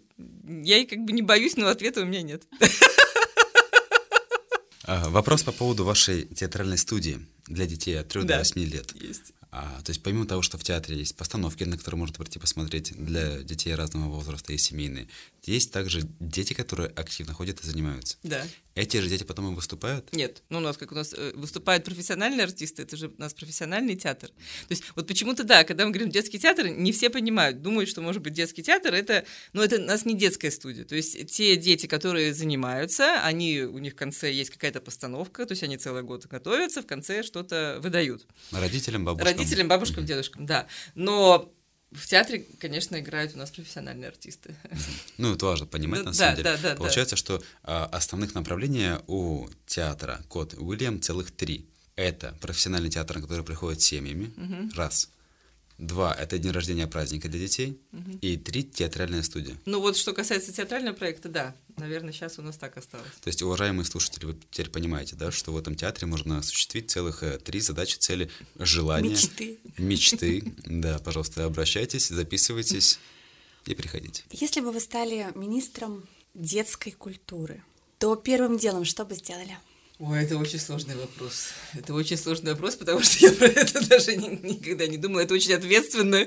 я 0.64 0.79
и 0.79 0.87
как 0.87 1.00
бы 1.00 1.12
не 1.12 1.22
боюсь, 1.22 1.57
но 1.57 1.68
ответа 1.68 2.00
у 2.00 2.05
меня 2.05 2.22
нет. 2.22 2.42
А, 4.85 5.09
Вопрос 5.11 5.42
по 5.42 5.52
поводу 5.52 5.85
вашей 5.85 6.26
театральной 6.26 6.79
студии 6.79 7.18
для 7.48 7.66
детей 7.66 7.98
от 7.98 8.09
3 8.09 8.22
Да. 8.22 8.35
до 8.35 8.38
8 8.38 8.61
лет. 8.64 8.92
Есть. 8.94 9.33
А, 9.58 9.80
то 9.82 9.90
есть 9.90 10.02
помимо 10.02 10.26
того, 10.26 10.42
что 10.42 10.58
в 10.58 10.64
театре 10.64 10.98
есть 10.98 11.16
постановки, 11.16 11.64
на 11.64 11.78
которые 11.78 11.98
можно 11.98 12.14
прийти 12.14 12.38
посмотреть 12.38 12.92
для 12.94 13.38
детей 13.38 13.74
разного 13.74 14.10
возраста 14.10 14.52
и 14.52 14.58
семейные, 14.58 15.08
есть 15.44 15.72
также 15.72 16.02
дети, 16.20 16.52
которые 16.52 16.90
активно 16.90 17.32
ходят 17.32 17.60
и 17.60 17.66
занимаются. 17.66 18.18
Да. 18.22 18.44
Эти 18.74 18.98
же 18.98 19.08
дети 19.08 19.22
потом 19.22 19.50
и 19.50 19.54
выступают? 19.54 20.12
Нет, 20.12 20.42
ну 20.50 20.58
у 20.58 20.60
нас 20.60 20.76
как 20.76 20.92
у 20.92 20.94
нас 20.94 21.14
э, 21.16 21.32
выступают 21.34 21.84
профессиональные 21.84 22.44
артисты, 22.44 22.82
это 22.82 22.98
же 22.98 23.08
у 23.08 23.18
нас 23.18 23.32
профессиональный 23.32 23.96
театр. 23.96 24.28
То 24.28 24.72
есть 24.72 24.82
вот 24.94 25.06
почему-то 25.06 25.44
да, 25.44 25.64
когда 25.64 25.86
мы 25.86 25.92
говорим 25.92 26.10
детский 26.10 26.38
театр, 26.38 26.68
не 26.68 26.92
все 26.92 27.08
понимают, 27.08 27.62
думают, 27.62 27.88
что 27.88 28.02
может 28.02 28.20
быть 28.20 28.34
детский 28.34 28.62
театр 28.62 28.92
это, 28.92 29.24
ну 29.54 29.62
это 29.62 29.76
у 29.76 29.84
нас 29.86 30.04
не 30.04 30.14
детская 30.14 30.50
студия. 30.50 30.84
То 30.84 30.94
есть 30.94 31.32
те 31.32 31.56
дети, 31.56 31.86
которые 31.86 32.34
занимаются, 32.34 33.22
они 33.22 33.62
у 33.62 33.78
них 33.78 33.94
в 33.94 33.96
конце 33.96 34.30
есть 34.30 34.50
какая-то 34.50 34.82
постановка, 34.82 35.46
то 35.46 35.52
есть 35.52 35.62
они 35.62 35.78
целый 35.78 36.02
год 36.02 36.26
готовятся, 36.26 36.82
в 36.82 36.86
конце 36.86 37.22
что-то 37.22 37.78
выдают. 37.80 38.26
Родителям, 38.50 39.06
бабушкам? 39.06 39.45
Родителям, 39.46 39.68
бабушкам, 39.68 40.04
дедушкам, 40.04 40.46
да. 40.46 40.66
Но 40.94 41.52
в 41.92 42.06
театре, 42.06 42.44
конечно, 42.59 42.98
играют 43.00 43.35
у 43.35 43.38
нас 43.38 43.50
профессиональные 43.50 44.09
артисты. 44.09 44.54
Ну, 45.18 45.35
это 45.35 45.46
важно 45.46 45.66
понимать, 45.66 46.00
Ну, 46.00 46.06
на 46.06 46.11
да, 46.12 46.16
самом 46.16 46.37
деле. 46.37 46.44
да, 46.44 46.56
да, 46.56 46.70
да. 46.70 46.76
Получается, 46.76 47.16
что 47.16 47.42
а, 47.62 47.87
основных 47.87 48.35
направлений 48.35 48.98
у 49.06 49.48
театра 49.66 50.20
Кот 50.28 50.54
Уильям 50.54 51.00
целых 51.00 51.30
три. 51.30 51.66
Это 51.94 52.37
профессиональный 52.40 52.90
театр, 52.90 53.16
на 53.16 53.22
который 53.22 53.44
приходят 53.44 53.80
семьями. 53.80 54.30
Раз. 54.76 55.09
Два– 55.78 56.14
это 56.18 56.38
день 56.38 56.52
рождения 56.52 56.86
праздника 56.86 57.28
для 57.28 57.40
детей. 57.40 57.78
И 58.22 58.36
три– 58.36 58.62
театральная 58.64 59.22
студия. 59.22 59.56
Ну 59.66 59.80
вот 59.80 59.96
что 59.96 60.12
касается 60.14 60.52
театрального 60.52 60.94
проекта, 60.94 61.28
да, 61.28 61.54
наверное, 61.76 62.12
сейчас 62.12 62.38
у 62.38 62.42
нас 62.42 62.56
так 62.56 62.76
осталось. 62.78 63.06
То 63.22 63.28
есть, 63.28 63.42
уважаемые 63.42 63.84
слушатели, 63.84 64.24
вы 64.24 64.36
теперь 64.50 64.70
понимаете, 64.70 65.16
да, 65.16 65.30
что 65.30 65.52
в 65.52 65.56
этом 65.58 65.74
театре 65.74 66.06
можно 66.06 66.38
осуществить 66.38 66.90
целых 66.90 67.22
э, 67.22 67.38
три 67.38 67.60
задачи, 67.60 67.96
цели, 67.96 68.30
желания, 68.58 69.10
Мечты. 69.10 69.58
мечты. 69.78 70.54
Да, 70.66 70.98
пожалуйста, 70.98 71.44
обращайтесь, 71.44 72.08
записывайтесь 72.08 72.98
и 73.66 73.74
приходите. 73.74 74.24
Если 74.30 74.60
бы 74.60 74.72
вы 74.72 74.80
стали 74.80 75.26
министром 75.34 76.06
детской 76.34 76.92
культуры, 76.92 77.62
то 77.98 78.14
первым 78.16 78.58
делом 78.58 78.84
что 78.84 79.04
бы 79.04 79.14
сделали? 79.14 79.56
Ой, 79.98 80.22
это 80.24 80.37
очень 80.37 80.59
сложный 80.59 80.94
вопрос. 80.94 81.48
Это 81.74 81.94
очень 81.94 82.18
сложный 82.18 82.52
вопрос, 82.52 82.76
потому 82.76 83.00
что 83.02 83.26
я 83.26 83.32
про 83.32 83.46
это 83.46 83.87
даже 83.88 84.14
ни- 84.14 84.46
никогда 84.46 84.87
не 84.87 84.98
думала. 84.98 85.20
Это 85.20 85.32
очень 85.32 85.54
ответственно. 85.54 86.26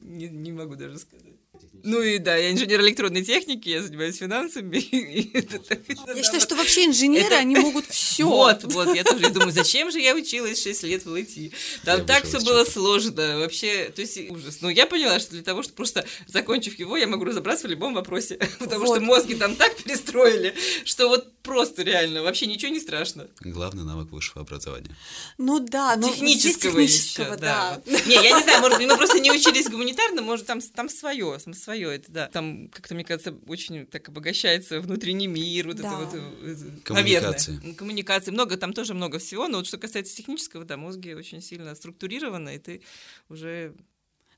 Не, 0.00 0.28
не 0.28 0.52
могу 0.52 0.76
даже 0.76 0.98
сказать. 0.98 1.39
Ну 1.82 2.02
и 2.02 2.18
да, 2.18 2.36
я 2.36 2.52
инженер 2.52 2.80
электронной 2.80 3.24
техники, 3.24 3.68
я 3.68 3.82
занимаюсь 3.82 4.16
финансами. 4.16 4.76
Я 6.14 6.22
считаю, 6.22 6.40
что 6.40 6.56
вообще 6.56 6.86
инженеры, 6.86 7.34
они 7.34 7.56
могут 7.56 7.86
все. 7.86 8.24
Вот, 8.24 8.64
вот, 8.64 8.94
я 8.94 9.04
тоже 9.04 9.30
думаю, 9.30 9.52
зачем 9.52 9.90
же 9.90 9.98
я 10.00 10.14
училась 10.14 10.62
6 10.62 10.82
лет 10.84 11.04
в 11.04 11.14
ЛИТИ? 11.14 11.52
Там 11.84 12.04
так 12.04 12.24
все 12.24 12.40
было 12.40 12.64
сложно, 12.64 13.38
вообще, 13.38 13.90
то 13.94 14.00
есть 14.00 14.18
ужас. 14.30 14.58
Но 14.60 14.70
я 14.70 14.86
поняла, 14.86 15.18
что 15.20 15.32
для 15.32 15.42
того, 15.42 15.62
чтобы 15.62 15.76
просто 15.76 16.04
закончив 16.26 16.78
его, 16.78 16.96
я 16.96 17.06
могу 17.06 17.24
разобраться 17.24 17.66
в 17.66 17.70
любом 17.70 17.94
вопросе, 17.94 18.38
потому 18.58 18.86
что 18.86 19.00
мозги 19.00 19.34
там 19.34 19.56
так 19.56 19.76
перестроили, 19.76 20.54
что 20.84 21.08
вот 21.08 21.32
просто 21.42 21.82
реально, 21.82 22.22
вообще 22.22 22.46
ничего 22.46 22.72
не 22.72 22.80
страшно. 22.80 23.28
Главный 23.40 23.84
навык 23.84 24.10
высшего 24.10 24.42
образования. 24.42 24.94
Ну 25.38 25.58
да, 25.60 25.96
но 25.96 26.08
здесь 26.08 26.18
технического, 26.18 26.72
технического, 26.72 27.32
ещё, 27.32 27.36
да. 27.36 27.82
Не, 27.86 28.14
я 28.14 28.36
не 28.36 28.42
знаю, 28.42 28.60
может, 28.60 28.78
мы 28.80 28.96
просто 28.96 29.18
не 29.20 29.30
учились 29.30 29.68
гуманитарно, 29.68 30.22
может, 30.22 30.46
там, 30.46 30.60
там 30.60 30.88
свое, 30.88 31.38
там 31.44 31.54
свое, 31.54 31.69
это 31.74 32.10
да. 32.10 32.28
Там 32.28 32.68
как-то, 32.68 32.94
мне 32.94 33.04
кажется, 33.04 33.34
очень 33.46 33.86
так 33.86 34.08
обогащается 34.08 34.80
внутренний 34.80 35.26
мир, 35.26 35.66
вот 35.68 35.76
Да. 35.76 35.88
это 35.88 35.96
вот, 35.96 36.14
э, 36.14 36.56
Коммуникации. 36.84 37.52
наверное. 37.52 37.74
Коммуникации. 37.74 38.30
Много, 38.30 38.56
там 38.56 38.72
тоже 38.72 38.94
много 38.94 39.18
всего, 39.18 39.48
но 39.48 39.58
вот 39.58 39.66
что 39.66 39.78
касается 39.78 40.16
технического, 40.16 40.64
да, 40.64 40.76
мозги 40.76 41.14
очень 41.14 41.40
сильно 41.42 41.74
структурированы, 41.74 42.56
и 42.56 42.58
ты 42.58 42.82
уже... 43.28 43.74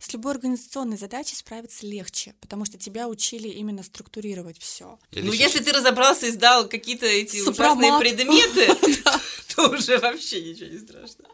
С 0.02 0.12
любой 0.12 0.32
организационной 0.32 0.96
задачей 0.96 1.36
справиться 1.36 1.86
легче, 1.86 2.34
потому 2.40 2.64
что 2.64 2.76
тебя 2.76 3.06
учили 3.06 3.46
именно 3.46 3.84
структурировать 3.84 4.58
все. 4.58 4.98
Ну, 5.12 5.30
если 5.30 5.60
ты 5.60 5.70
разобрался 5.70 6.26
и 6.26 6.32
сдал 6.32 6.68
какие-то 6.68 7.06
эти 7.06 7.36
Сопромат. 7.40 8.02
ужасные 8.02 8.16
предметы, 8.16 9.00
то 9.54 9.68
уже 9.70 9.98
вообще 9.98 10.42
ничего 10.42 10.70
не 10.70 10.78
страшно. 10.80 11.24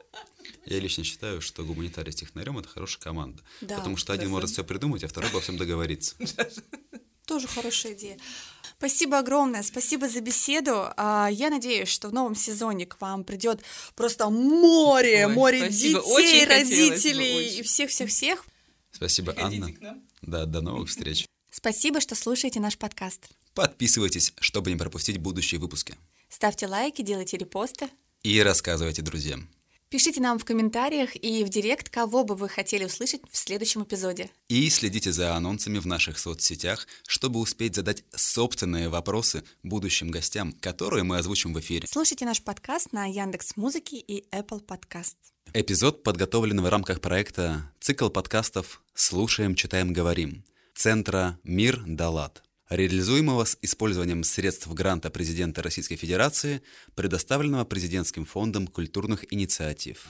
Я 0.66 0.81
лично 0.81 1.02
считаю, 1.02 1.40
что 1.40 1.64
гуманитарий 1.64 2.12
с 2.12 2.16
технарем 2.16 2.59
это 2.59 2.68
хорошая 2.68 3.00
команда. 3.00 3.42
Да, 3.62 3.76
потому 3.78 3.96
что 3.96 4.12
один 4.12 4.28
может 4.28 4.50
все 4.50 4.62
придумать, 4.62 5.02
а 5.02 5.09
второй 5.09 5.31
обо 5.31 5.40
всем 5.40 5.57
договориться. 5.57 6.14
Тоже 7.24 7.48
хорошая 7.48 7.94
идея. 7.94 8.18
Спасибо 8.76 9.18
огромное, 9.18 9.62
спасибо 9.62 10.11
за 10.11 10.20
беседу. 10.20 10.92
А, 10.98 11.28
Я 11.33 11.48
надеюсь, 11.48 11.88
что 11.88 12.11
в 12.11 12.12
новом 12.12 12.35
сезоне 12.35 12.85
к 12.85 13.00
вам 13.00 13.24
придет 13.24 13.62
просто 13.96 14.28
море, 14.28 15.26
Ой, 15.26 15.33
море 15.33 15.59
спасибо. 15.64 16.00
детей, 16.00 16.12
Очень 16.12 16.44
родителей 16.46 17.46
очень. 17.46 17.59
и 17.61 17.62
всех-всех-всех. 17.62 18.44
Спасибо, 18.92 19.33
Анна. 19.37 19.51
Приходите 19.51 19.79
к 19.79 19.81
нам. 19.81 20.03
Да, 20.22 20.46
до 20.46 20.61
новых 20.61 20.88
встреч. 20.88 21.27
Спасибо, 21.51 22.01
что 22.01 22.14
слушаете 22.14 22.61
наш 22.61 22.77
подкаст. 22.79 23.29
Подписывайтесь, 23.55 24.33
чтобы 24.40 24.70
не 24.70 24.77
пропустить 24.77 25.18
будущие 25.18 25.61
выпуски. 25.61 25.94
Ставьте 26.29 26.66
лайки, 26.66 27.03
делайте 27.03 27.37
репосты. 27.37 27.88
И 28.22 28.40
рассказывайте 28.42 29.03
друзьям. 29.03 29.48
Пишите 29.90 30.20
нам 30.20 30.38
в 30.38 30.44
комментариях 30.44 31.16
и 31.16 31.42
в 31.44 31.48
директ, 31.48 31.88
кого 31.88 32.22
бы 32.22 32.35
вы 32.35 32.51
хотели 32.51 32.85
услышать 32.85 33.22
в 33.31 33.35
следующем 33.35 33.85
эпизоде. 33.85 34.31
И 34.48 34.68
следите 34.68 35.12
за 35.12 35.35
анонсами 35.35 35.79
в 35.79 35.87
наших 35.87 36.18
соцсетях, 36.18 36.87
чтобы 37.07 37.40
успеть 37.40 37.74
задать 37.74 38.05
собственные 38.14 38.90
вопросы 38.90 39.44
будущим 39.62 40.11
гостям, 40.11 40.53
которые 40.61 41.05
мы 41.05 41.16
озвучим 41.16 41.55
в 41.55 41.61
эфире. 41.61 41.88
Слушайте 41.90 42.27
наш 42.27 42.42
подкаст 42.42 42.92
на 42.92 43.07
Яндекс 43.07 43.57
Музыке 43.57 43.96
и 43.96 44.29
Apple 44.31 44.62
Podcast. 44.62 45.16
Эпизод 45.55 46.03
подготовлен 46.03 46.61
в 46.61 46.68
рамках 46.68 47.01
проекта 47.01 47.72
«Цикл 47.81 48.11
подкастов 48.11 48.83
«Слушаем, 48.92 49.55
читаем, 49.55 49.94
говорим» 49.94 50.44
Центра 50.74 51.38
«Мир 51.44 51.83
Далат», 51.87 52.42
реализуемого 52.68 53.44
с 53.44 53.59
использованием 53.62 54.24
средств 54.24 54.68
гранта 54.68 55.11
президента 55.11 55.62
Российской 55.62 55.96
Федерации, 55.96 56.62
предоставленного 56.94 57.64
Президентским 57.64 58.24
фондом 58.24 58.66
культурных 58.66 59.24
инициатив. 59.33 60.07